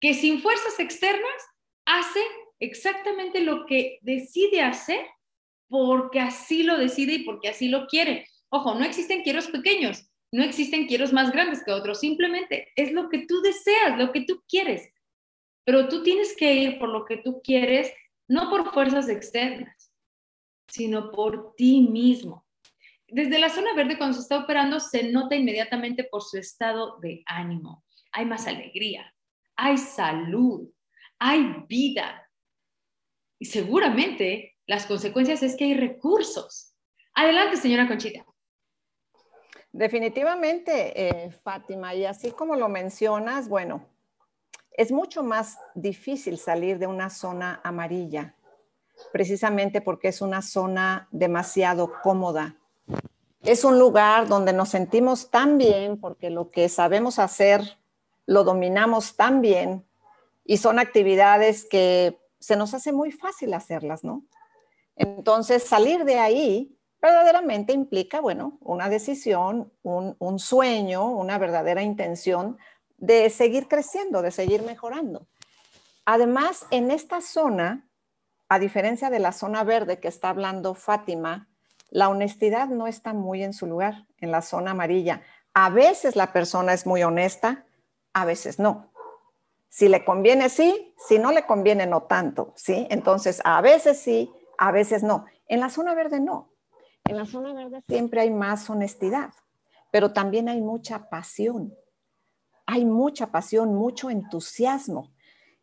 que 0.00 0.14
sin 0.14 0.40
fuerzas 0.40 0.80
externas 0.80 1.42
hace 1.84 2.20
exactamente 2.58 3.42
lo 3.42 3.66
que 3.66 3.98
decide 4.00 4.62
hacer 4.62 5.04
porque 5.68 6.20
así 6.20 6.62
lo 6.62 6.76
decide 6.76 7.14
y 7.14 7.24
porque 7.24 7.48
así 7.48 7.68
lo 7.68 7.86
quiere. 7.86 8.26
Ojo, 8.50 8.74
no 8.74 8.84
existen 8.84 9.22
quieros 9.22 9.48
pequeños, 9.48 10.08
no 10.32 10.42
existen 10.42 10.86
quieros 10.86 11.12
más 11.12 11.32
grandes 11.32 11.62
que 11.64 11.72
otros, 11.72 12.00
simplemente 12.00 12.72
es 12.76 12.92
lo 12.92 13.08
que 13.08 13.26
tú 13.26 13.40
deseas, 13.42 13.98
lo 13.98 14.12
que 14.12 14.22
tú 14.22 14.42
quieres. 14.48 14.90
Pero 15.64 15.88
tú 15.88 16.02
tienes 16.02 16.34
que 16.36 16.54
ir 16.54 16.78
por 16.78 16.88
lo 16.88 17.04
que 17.04 17.18
tú 17.18 17.42
quieres, 17.42 17.92
no 18.26 18.48
por 18.48 18.72
fuerzas 18.72 19.08
externas, 19.08 19.92
sino 20.66 21.10
por 21.10 21.54
ti 21.56 21.82
mismo. 21.82 22.46
Desde 23.06 23.38
la 23.38 23.48
zona 23.48 23.72
verde, 23.74 23.96
cuando 23.96 24.14
se 24.14 24.22
está 24.22 24.38
operando, 24.38 24.80
se 24.80 25.10
nota 25.10 25.34
inmediatamente 25.34 26.04
por 26.04 26.22
su 26.22 26.38
estado 26.38 26.98
de 27.00 27.22
ánimo. 27.26 27.84
Hay 28.12 28.26
más 28.26 28.46
alegría, 28.46 29.14
hay 29.56 29.78
salud, 29.78 30.68
hay 31.18 31.64
vida. 31.68 32.30
Y 33.38 33.46
seguramente 33.46 34.57
las 34.68 34.84
consecuencias 34.84 35.42
es 35.42 35.56
que 35.56 35.64
hay 35.64 35.74
recursos. 35.74 36.74
Adelante, 37.14 37.56
señora 37.56 37.88
Conchita. 37.88 38.24
Definitivamente, 39.72 41.24
eh, 41.24 41.30
Fátima, 41.30 41.94
y 41.94 42.04
así 42.04 42.30
como 42.30 42.54
lo 42.54 42.68
mencionas, 42.68 43.48
bueno, 43.48 43.86
es 44.72 44.92
mucho 44.92 45.22
más 45.22 45.58
difícil 45.74 46.38
salir 46.38 46.78
de 46.78 46.86
una 46.86 47.08
zona 47.08 47.60
amarilla, 47.64 48.34
precisamente 49.10 49.80
porque 49.80 50.08
es 50.08 50.20
una 50.20 50.42
zona 50.42 51.08
demasiado 51.10 51.90
cómoda. 52.02 52.56
Es 53.42 53.64
un 53.64 53.78
lugar 53.78 54.28
donde 54.28 54.52
nos 54.52 54.68
sentimos 54.68 55.30
tan 55.30 55.56
bien 55.56 55.98
porque 55.98 56.28
lo 56.28 56.50
que 56.50 56.68
sabemos 56.68 57.18
hacer 57.18 57.78
lo 58.26 58.44
dominamos 58.44 59.16
tan 59.16 59.40
bien 59.40 59.86
y 60.44 60.58
son 60.58 60.78
actividades 60.78 61.64
que 61.64 62.18
se 62.38 62.56
nos 62.56 62.74
hace 62.74 62.92
muy 62.92 63.12
fácil 63.12 63.54
hacerlas, 63.54 64.04
¿no? 64.04 64.24
Entonces, 64.98 65.62
salir 65.62 66.04
de 66.04 66.18
ahí 66.18 66.76
verdaderamente 67.00 67.72
implica, 67.72 68.20
bueno, 68.20 68.58
una 68.60 68.88
decisión, 68.88 69.72
un, 69.82 70.38
sueño, 70.40 71.06
una 71.06 71.38
verdadera 71.38 71.82
intención 71.82 72.58
de 72.96 73.30
seguir 73.30 73.68
creciendo, 73.68 74.22
de 74.22 74.32
seguir 74.32 74.62
mejorando. 74.62 75.28
Además, 76.04 76.66
en 76.72 76.90
esta 76.90 77.20
zona, 77.20 77.88
a 78.48 78.58
diferencia 78.58 79.08
de 79.08 79.20
la 79.20 79.30
zona 79.30 79.62
verde 79.62 80.00
que 80.00 80.08
está 80.08 80.30
hablando 80.30 80.74
Fátima, 80.74 81.48
la 81.90 82.08
honestidad 82.08 82.66
no 82.66 82.88
está 82.88 83.12
muy 83.12 83.44
en 83.44 83.52
su 83.52 83.66
lugar, 83.66 84.06
en 84.18 84.32
la 84.32 84.42
zona 84.42 84.72
amarilla. 84.72 85.22
A 85.54 85.70
veces 85.70 86.16
la 86.16 86.32
persona 86.32 86.72
es 86.72 86.86
muy 86.86 87.04
honesta, 87.04 87.64
a 88.12 88.24
veces 88.24 88.58
no. 88.58 88.90
Si 89.68 89.88
le 89.88 90.04
conviene, 90.04 90.48
sí, 90.48 90.92
si 91.06 91.20
no 91.20 91.30
le 91.30 91.46
conviene, 91.46 91.86
no 91.86 92.02
tanto, 92.02 92.52
¿sí? 92.56 92.88
Entonces, 92.90 93.40
a 93.44 93.60
veces 93.60 94.00
sí, 94.00 94.32
a 94.58 94.72
veces 94.72 95.02
no. 95.02 95.24
En 95.46 95.60
la 95.60 95.70
zona 95.70 95.94
verde 95.94 96.20
no. 96.20 96.52
En 97.04 97.16
la 97.16 97.24
zona 97.24 97.54
verde 97.54 97.82
siempre 97.88 98.20
hay 98.20 98.30
más 98.30 98.68
honestidad, 98.68 99.32
pero 99.90 100.12
también 100.12 100.48
hay 100.48 100.60
mucha 100.60 101.08
pasión. 101.08 101.74
Hay 102.66 102.84
mucha 102.84 103.28
pasión, 103.28 103.74
mucho 103.74 104.10
entusiasmo. 104.10 105.10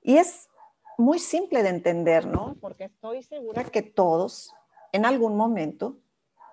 Y 0.01 0.17
es 0.17 0.49
muy 0.97 1.19
simple 1.19 1.61
de 1.61 1.69
entender, 1.69 2.25
¿no? 2.25 2.55
Porque 2.59 2.85
estoy 2.85 3.21
segura 3.21 3.63
que 3.65 3.83
todos 3.83 4.53
en 4.91 5.05
algún 5.05 5.35
momento 5.37 5.99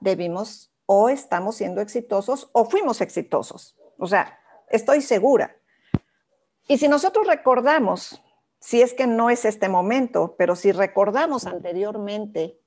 debimos 0.00 0.72
o 0.85 1.09
estamos 1.09 1.57
siendo 1.57 1.81
exitosos 1.81 2.50
o 2.52 2.64
fuimos 2.64 3.00
exitosos. 3.00 3.76
O 3.98 4.07
sea, 4.07 4.38
estoy 4.68 5.00
segura. 5.00 5.57
Y 6.68 6.78
si 6.78 6.88
nosotros 6.88 7.26
recordamos, 7.26 8.22
si 8.62 8.81
es 8.81 8.94
que 8.94 9.09
no 9.09 9.29
es 9.29 9.44
este 9.44 9.68
momento, 9.68 10.37
pero 10.38 10.55
si 10.55 10.70
recordamos 10.70 11.46
anteriormente 11.48 12.61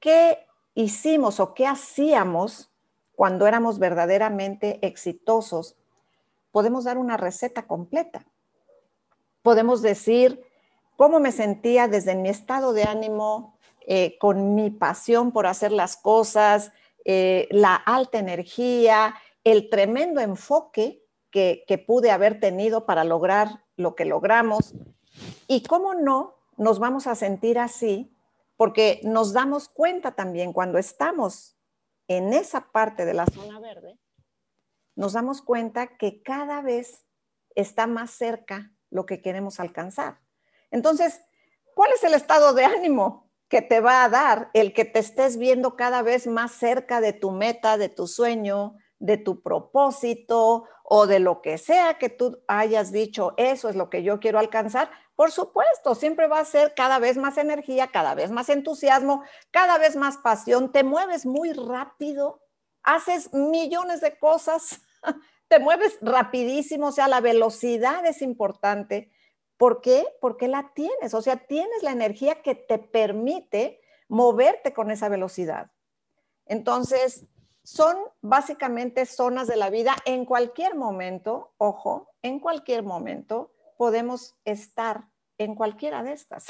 qué 0.00 0.44
hicimos 0.74 1.38
o 1.38 1.54
qué 1.54 1.68
hacíamos 1.68 2.72
cuando 3.14 3.46
éramos 3.46 3.78
verdaderamente 3.78 4.84
exitosos, 4.84 5.76
podemos 6.50 6.82
dar 6.82 6.98
una 6.98 7.16
receta 7.16 7.68
completa. 7.68 8.26
Podemos 9.42 9.82
decir 9.82 10.42
cómo 10.96 11.20
me 11.20 11.30
sentía 11.30 11.86
desde 11.86 12.16
mi 12.16 12.28
estado 12.28 12.72
de 12.72 12.82
ánimo, 12.82 13.56
eh, 13.86 14.18
con 14.18 14.56
mi 14.56 14.70
pasión 14.70 15.30
por 15.30 15.46
hacer 15.46 15.70
las 15.70 15.96
cosas, 15.96 16.72
eh, 17.04 17.46
la 17.52 17.76
alta 17.76 18.18
energía, 18.18 19.14
el 19.44 19.70
tremendo 19.70 20.20
enfoque 20.20 21.04
que, 21.30 21.84
pude 21.86 22.10
haber 22.10 22.40
tenido 22.40 22.86
para 22.86 23.04
lograr 23.04 23.64
lo 23.76 23.94
que 23.94 24.04
logramos. 24.04 24.74
Y 25.46 25.62
cómo 25.62 25.94
no 25.94 26.36
nos 26.56 26.78
vamos 26.78 27.06
a 27.06 27.14
sentir 27.14 27.58
así, 27.58 28.16
porque 28.56 29.00
nos 29.04 29.32
damos 29.32 29.68
cuenta 29.68 30.12
también 30.12 30.52
cuando 30.52 30.78
estamos 30.78 31.56
en 32.08 32.32
esa 32.32 32.72
parte 32.72 33.04
de 33.04 33.14
la 33.14 33.26
zona 33.26 33.60
verde, 33.60 33.98
nos 34.96 35.12
damos 35.12 35.42
cuenta 35.42 35.96
que 35.96 36.22
cada 36.22 36.62
vez 36.62 37.06
está 37.54 37.86
más 37.86 38.10
cerca 38.10 38.72
lo 38.90 39.06
que 39.06 39.22
queremos 39.22 39.60
alcanzar. 39.60 40.18
Entonces, 40.70 41.20
¿cuál 41.74 41.92
es 41.92 42.02
el 42.02 42.14
estado 42.14 42.54
de 42.54 42.64
ánimo 42.64 43.30
que 43.48 43.62
te 43.62 43.80
va 43.80 44.04
a 44.04 44.08
dar 44.08 44.50
el 44.52 44.72
que 44.72 44.84
te 44.84 44.98
estés 44.98 45.38
viendo 45.38 45.76
cada 45.76 46.02
vez 46.02 46.26
más 46.26 46.52
cerca 46.52 47.00
de 47.00 47.12
tu 47.12 47.30
meta, 47.30 47.78
de 47.78 47.88
tu 47.88 48.06
sueño, 48.06 48.76
de 48.98 49.16
tu 49.16 49.42
propósito 49.42 50.64
o 50.82 51.06
de 51.06 51.20
lo 51.20 51.42
que 51.42 51.58
sea 51.58 51.98
que 51.98 52.08
tú 52.08 52.42
hayas 52.48 52.90
dicho, 52.92 53.34
eso 53.36 53.68
es 53.68 53.76
lo 53.76 53.90
que 53.90 54.02
yo 54.02 54.20
quiero 54.20 54.38
alcanzar, 54.38 54.90
por 55.18 55.32
supuesto, 55.32 55.96
siempre 55.96 56.28
va 56.28 56.38
a 56.38 56.44
ser 56.44 56.74
cada 56.74 57.00
vez 57.00 57.16
más 57.16 57.38
energía, 57.38 57.88
cada 57.88 58.14
vez 58.14 58.30
más 58.30 58.48
entusiasmo, 58.48 59.24
cada 59.50 59.76
vez 59.76 59.96
más 59.96 60.16
pasión, 60.18 60.70
te 60.70 60.84
mueves 60.84 61.26
muy 61.26 61.52
rápido, 61.52 62.40
haces 62.84 63.34
millones 63.34 64.00
de 64.00 64.16
cosas, 64.16 64.80
te 65.48 65.58
mueves 65.58 65.98
rapidísimo, 66.00 66.86
o 66.86 66.92
sea, 66.92 67.08
la 67.08 67.20
velocidad 67.20 68.06
es 68.06 68.22
importante. 68.22 69.10
¿Por 69.56 69.80
qué? 69.80 70.06
Porque 70.20 70.46
la 70.46 70.72
tienes, 70.72 71.14
o 71.14 71.20
sea, 71.20 71.36
tienes 71.36 71.82
la 71.82 71.90
energía 71.90 72.40
que 72.42 72.54
te 72.54 72.78
permite 72.78 73.80
moverte 74.06 74.72
con 74.72 74.92
esa 74.92 75.08
velocidad. 75.08 75.72
Entonces, 76.46 77.26
son 77.68 77.98
básicamente 78.22 79.04
zonas 79.04 79.46
de 79.46 79.56
la 79.56 79.68
vida. 79.68 79.94
En 80.06 80.24
cualquier 80.24 80.74
momento, 80.74 81.52
ojo, 81.58 82.14
en 82.22 82.40
cualquier 82.40 82.82
momento 82.82 83.52
podemos 83.76 84.36
estar 84.46 85.04
en 85.36 85.54
cualquiera 85.54 86.02
de 86.02 86.14
estas. 86.14 86.46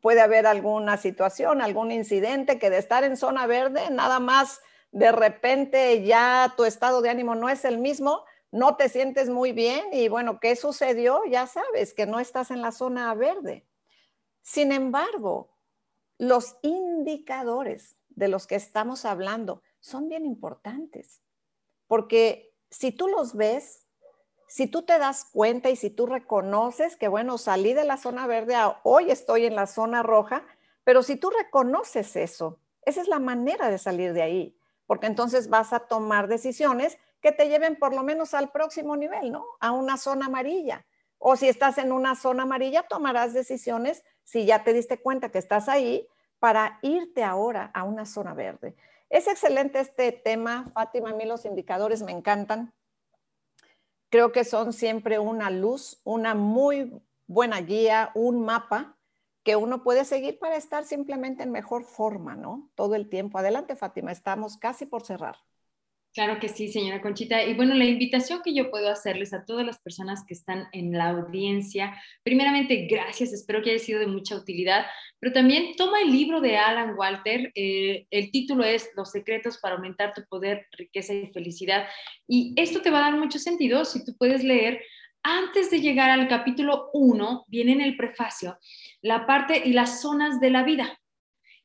Puede 0.00 0.22
haber 0.22 0.46
alguna 0.46 0.96
situación, 0.96 1.60
algún 1.60 1.92
incidente 1.92 2.58
que 2.58 2.70
de 2.70 2.78
estar 2.78 3.04
en 3.04 3.18
zona 3.18 3.46
verde, 3.46 3.90
nada 3.90 4.18
más 4.18 4.60
de 4.90 5.12
repente 5.12 6.02
ya 6.02 6.54
tu 6.56 6.64
estado 6.64 7.02
de 7.02 7.10
ánimo 7.10 7.34
no 7.34 7.50
es 7.50 7.66
el 7.66 7.76
mismo, 7.76 8.24
no 8.50 8.76
te 8.76 8.88
sientes 8.88 9.28
muy 9.28 9.52
bien 9.52 9.84
y 9.92 10.08
bueno, 10.08 10.40
¿qué 10.40 10.56
sucedió? 10.56 11.20
Ya 11.28 11.46
sabes 11.46 11.92
que 11.92 12.06
no 12.06 12.20
estás 12.20 12.50
en 12.50 12.62
la 12.62 12.72
zona 12.72 13.12
verde. 13.12 13.66
Sin 14.40 14.72
embargo, 14.72 15.50
los 16.16 16.56
indicadores 16.62 17.98
de 18.08 18.28
los 18.28 18.46
que 18.46 18.54
estamos 18.54 19.04
hablando 19.04 19.60
son 19.86 20.08
bien 20.08 20.26
importantes, 20.26 21.22
porque 21.86 22.52
si 22.70 22.90
tú 22.90 23.06
los 23.06 23.36
ves, 23.36 23.86
si 24.48 24.66
tú 24.66 24.82
te 24.82 24.98
das 24.98 25.26
cuenta 25.32 25.70
y 25.70 25.76
si 25.76 25.90
tú 25.90 26.06
reconoces 26.06 26.96
que, 26.96 27.06
bueno, 27.06 27.38
salí 27.38 27.72
de 27.72 27.84
la 27.84 27.96
zona 27.96 28.26
verde, 28.26 28.56
hoy 28.82 29.12
estoy 29.12 29.46
en 29.46 29.54
la 29.54 29.68
zona 29.68 30.02
roja, 30.02 30.44
pero 30.82 31.04
si 31.04 31.14
tú 31.14 31.30
reconoces 31.30 32.16
eso, 32.16 32.58
esa 32.82 33.00
es 33.00 33.06
la 33.06 33.20
manera 33.20 33.70
de 33.70 33.78
salir 33.78 34.12
de 34.12 34.22
ahí, 34.22 34.58
porque 34.86 35.06
entonces 35.06 35.48
vas 35.48 35.72
a 35.72 35.78
tomar 35.78 36.26
decisiones 36.26 36.98
que 37.20 37.30
te 37.30 37.48
lleven 37.48 37.76
por 37.76 37.94
lo 37.94 38.02
menos 38.02 38.34
al 38.34 38.50
próximo 38.50 38.96
nivel, 38.96 39.30
¿no? 39.30 39.46
A 39.60 39.70
una 39.70 39.98
zona 39.98 40.26
amarilla. 40.26 40.84
O 41.18 41.36
si 41.36 41.48
estás 41.48 41.78
en 41.78 41.92
una 41.92 42.16
zona 42.16 42.42
amarilla, 42.42 42.82
tomarás 42.88 43.34
decisiones 43.34 44.02
si 44.24 44.46
ya 44.46 44.64
te 44.64 44.72
diste 44.72 45.00
cuenta 45.00 45.30
que 45.30 45.38
estás 45.38 45.68
ahí 45.68 46.08
para 46.40 46.80
irte 46.82 47.22
ahora 47.22 47.70
a 47.72 47.84
una 47.84 48.04
zona 48.04 48.34
verde. 48.34 48.74
Es 49.08 49.28
excelente 49.28 49.78
este 49.78 50.12
tema, 50.12 50.70
Fátima. 50.74 51.10
A 51.10 51.14
mí 51.14 51.24
los 51.24 51.44
indicadores 51.44 52.02
me 52.02 52.12
encantan. 52.12 52.72
Creo 54.10 54.32
que 54.32 54.44
son 54.44 54.72
siempre 54.72 55.18
una 55.18 55.50
luz, 55.50 56.00
una 56.04 56.34
muy 56.34 57.00
buena 57.26 57.60
guía, 57.60 58.10
un 58.14 58.44
mapa 58.44 58.96
que 59.42 59.56
uno 59.56 59.84
puede 59.84 60.04
seguir 60.04 60.38
para 60.38 60.56
estar 60.56 60.84
simplemente 60.84 61.44
en 61.44 61.52
mejor 61.52 61.84
forma, 61.84 62.34
¿no? 62.34 62.68
Todo 62.74 62.96
el 62.96 63.08
tiempo. 63.08 63.38
Adelante, 63.38 63.76
Fátima, 63.76 64.10
estamos 64.10 64.56
casi 64.56 64.86
por 64.86 65.02
cerrar. 65.02 65.36
Claro 66.16 66.40
que 66.40 66.48
sí, 66.48 66.68
señora 66.68 67.02
Conchita. 67.02 67.44
Y 67.44 67.52
bueno, 67.52 67.74
la 67.74 67.84
invitación 67.84 68.40
que 68.42 68.54
yo 68.54 68.70
puedo 68.70 68.88
hacerles 68.88 69.34
a 69.34 69.44
todas 69.44 69.66
las 69.66 69.78
personas 69.80 70.24
que 70.26 70.32
están 70.32 70.66
en 70.72 70.92
la 70.92 71.10
audiencia, 71.10 71.94
primeramente, 72.22 72.86
gracias, 72.90 73.34
espero 73.34 73.62
que 73.62 73.72
haya 73.72 73.78
sido 73.78 74.00
de 74.00 74.06
mucha 74.06 74.34
utilidad, 74.34 74.86
pero 75.20 75.34
también 75.34 75.76
toma 75.76 76.00
el 76.00 76.10
libro 76.10 76.40
de 76.40 76.56
Alan 76.56 76.94
Walter, 76.96 77.52
eh, 77.54 78.06
el 78.10 78.30
título 78.30 78.64
es 78.64 78.88
Los 78.96 79.10
secretos 79.10 79.58
para 79.58 79.74
aumentar 79.74 80.14
tu 80.14 80.24
poder, 80.24 80.66
riqueza 80.72 81.12
y 81.12 81.26
felicidad. 81.34 81.86
Y 82.26 82.54
esto 82.56 82.80
te 82.80 82.90
va 82.90 83.00
a 83.00 83.10
dar 83.10 83.18
mucho 83.18 83.38
sentido 83.38 83.84
si 83.84 84.02
tú 84.02 84.16
puedes 84.16 84.42
leer 84.42 84.80
antes 85.22 85.70
de 85.70 85.82
llegar 85.82 86.08
al 86.08 86.28
capítulo 86.28 86.88
1, 86.94 87.44
viene 87.46 87.72
en 87.72 87.82
el 87.82 87.94
prefacio 87.94 88.58
la 89.02 89.26
parte 89.26 89.60
y 89.66 89.74
las 89.74 90.00
zonas 90.00 90.40
de 90.40 90.48
la 90.48 90.62
vida. 90.62 90.98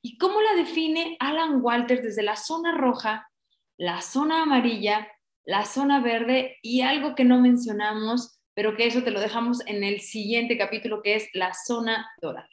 ¿Y 0.01 0.17
cómo 0.17 0.41
la 0.41 0.55
define 0.55 1.15
Alan 1.21 1.61
Walter 1.61 2.01
desde 2.01 2.23
la 2.23 2.35
zona 2.35 2.75
roja 2.75 3.30
la 3.77 4.01
zona 4.01 4.43
amarilla, 4.43 5.07
la 5.45 5.65
zona 5.65 5.99
verde 5.99 6.57
y 6.61 6.81
algo 6.81 7.15
que 7.15 7.23
no 7.23 7.39
mencionamos, 7.39 8.39
pero 8.53 8.75
que 8.75 8.85
eso 8.85 9.03
te 9.03 9.11
lo 9.11 9.19
dejamos 9.19 9.65
en 9.67 9.83
el 9.83 10.01
siguiente 10.01 10.57
capítulo, 10.57 11.01
que 11.01 11.15
es 11.15 11.29
la 11.33 11.53
zona 11.53 12.07
dorada. 12.21 12.49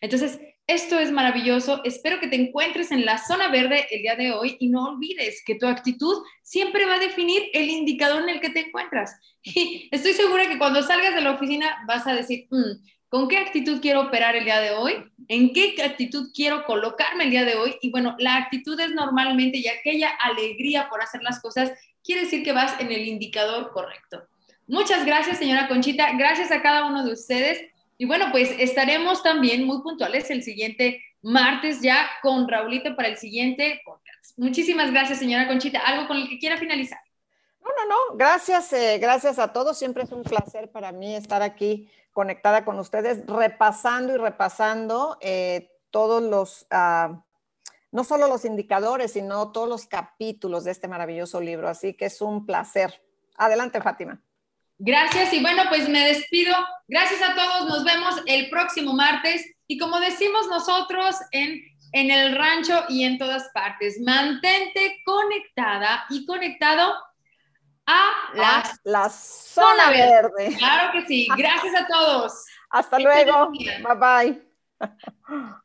Entonces, 0.00 0.40
esto 0.66 0.98
es 0.98 1.10
maravilloso. 1.10 1.82
Espero 1.84 2.20
que 2.20 2.28
te 2.28 2.36
encuentres 2.36 2.90
en 2.90 3.06
la 3.06 3.16
zona 3.16 3.48
verde 3.48 3.86
el 3.90 4.02
día 4.02 4.16
de 4.16 4.32
hoy 4.32 4.56
y 4.60 4.68
no 4.68 4.84
olvides 4.84 5.42
que 5.46 5.54
tu 5.54 5.66
actitud 5.66 6.22
siempre 6.42 6.84
va 6.84 6.96
a 6.96 7.00
definir 7.00 7.42
el 7.54 7.70
indicador 7.70 8.22
en 8.22 8.28
el 8.28 8.40
que 8.40 8.50
te 8.50 8.60
encuentras. 8.60 9.18
Y 9.42 9.88
estoy 9.90 10.12
segura 10.12 10.46
que 10.46 10.58
cuando 10.58 10.82
salgas 10.82 11.14
de 11.14 11.22
la 11.22 11.30
oficina 11.30 11.84
vas 11.86 12.06
a 12.06 12.14
decir, 12.14 12.46
mm, 12.50 12.84
¿Con 13.08 13.26
qué 13.28 13.38
actitud 13.38 13.80
quiero 13.80 14.02
operar 14.02 14.36
el 14.36 14.44
día 14.44 14.60
de 14.60 14.72
hoy? 14.72 15.10
¿En 15.28 15.52
qué 15.52 15.74
actitud 15.82 16.30
quiero 16.34 16.64
colocarme 16.64 17.24
el 17.24 17.30
día 17.30 17.44
de 17.44 17.56
hoy? 17.56 17.76
Y 17.80 17.90
bueno, 17.90 18.14
la 18.18 18.36
actitud 18.36 18.78
es 18.78 18.90
normalmente 18.92 19.58
y 19.58 19.68
aquella 19.68 20.10
alegría 20.10 20.88
por 20.90 21.00
hacer 21.00 21.22
las 21.22 21.40
cosas 21.40 21.72
quiere 22.04 22.22
decir 22.22 22.44
que 22.44 22.52
vas 22.52 22.78
en 22.80 22.92
el 22.92 23.06
indicador 23.06 23.70
correcto. 23.72 24.22
Muchas 24.66 25.06
gracias, 25.06 25.38
señora 25.38 25.68
Conchita. 25.68 26.12
Gracias 26.18 26.50
a 26.50 26.60
cada 26.60 26.86
uno 26.86 27.02
de 27.02 27.12
ustedes. 27.12 27.62
Y 27.96 28.04
bueno, 28.04 28.26
pues 28.30 28.50
estaremos 28.58 29.22
también 29.22 29.64
muy 29.64 29.80
puntuales 29.80 30.30
el 30.30 30.42
siguiente 30.42 31.02
martes 31.22 31.80
ya 31.80 32.08
con 32.22 32.46
Raulito 32.46 32.94
para 32.94 33.08
el 33.08 33.16
siguiente 33.16 33.80
podcast. 33.84 34.38
Muchísimas 34.38 34.92
gracias, 34.92 35.18
señora 35.18 35.48
Conchita. 35.48 35.80
¿Algo 35.80 36.06
con 36.06 36.18
el 36.18 36.28
que 36.28 36.38
quiera 36.38 36.58
finalizar? 36.58 37.00
No, 37.62 37.70
no, 37.70 37.88
no. 37.88 38.16
Gracias, 38.16 38.72
eh, 38.72 38.98
gracias 38.98 39.38
a 39.38 39.52
todos. 39.52 39.78
Siempre 39.78 40.04
es 40.04 40.12
un 40.12 40.22
placer 40.22 40.70
para 40.70 40.92
mí 40.92 41.14
estar 41.14 41.42
aquí 41.42 41.90
conectada 42.18 42.64
con 42.64 42.80
ustedes, 42.80 43.24
repasando 43.28 44.12
y 44.12 44.16
repasando 44.16 45.18
eh, 45.20 45.70
todos 45.92 46.20
los, 46.20 46.66
ah, 46.72 47.22
no 47.92 48.02
solo 48.02 48.26
los 48.26 48.44
indicadores, 48.44 49.12
sino 49.12 49.52
todos 49.52 49.68
los 49.68 49.86
capítulos 49.86 50.64
de 50.64 50.72
este 50.72 50.88
maravilloso 50.88 51.40
libro. 51.40 51.68
Así 51.68 51.94
que 51.94 52.06
es 52.06 52.20
un 52.20 52.44
placer. 52.44 53.00
Adelante, 53.36 53.80
Fátima. 53.80 54.20
Gracias 54.78 55.32
y 55.32 55.40
bueno, 55.40 55.62
pues 55.68 55.88
me 55.88 56.08
despido. 56.08 56.56
Gracias 56.88 57.20
a 57.22 57.36
todos. 57.36 57.68
Nos 57.68 57.84
vemos 57.84 58.16
el 58.26 58.50
próximo 58.50 58.94
martes. 58.94 59.54
Y 59.68 59.78
como 59.78 60.00
decimos 60.00 60.48
nosotros 60.48 61.14
en, 61.30 61.62
en 61.92 62.10
el 62.10 62.34
rancho 62.34 62.82
y 62.88 63.04
en 63.04 63.18
todas 63.18 63.48
partes, 63.54 64.00
mantente 64.00 65.02
conectada 65.04 66.04
y 66.10 66.26
conectado 66.26 66.94
a 67.88 68.62
la, 68.84 69.08
zona 69.10 69.90
verde. 69.90 70.54
Claro 70.58 70.92
que 70.92 71.06
sí. 71.06 71.26
Gracias 71.36 71.74
a 71.74 71.86
todos. 71.86 72.44
Hasta 72.70 72.98
luego. 72.98 73.50
Bye 73.50 74.38
bye. 74.80 75.58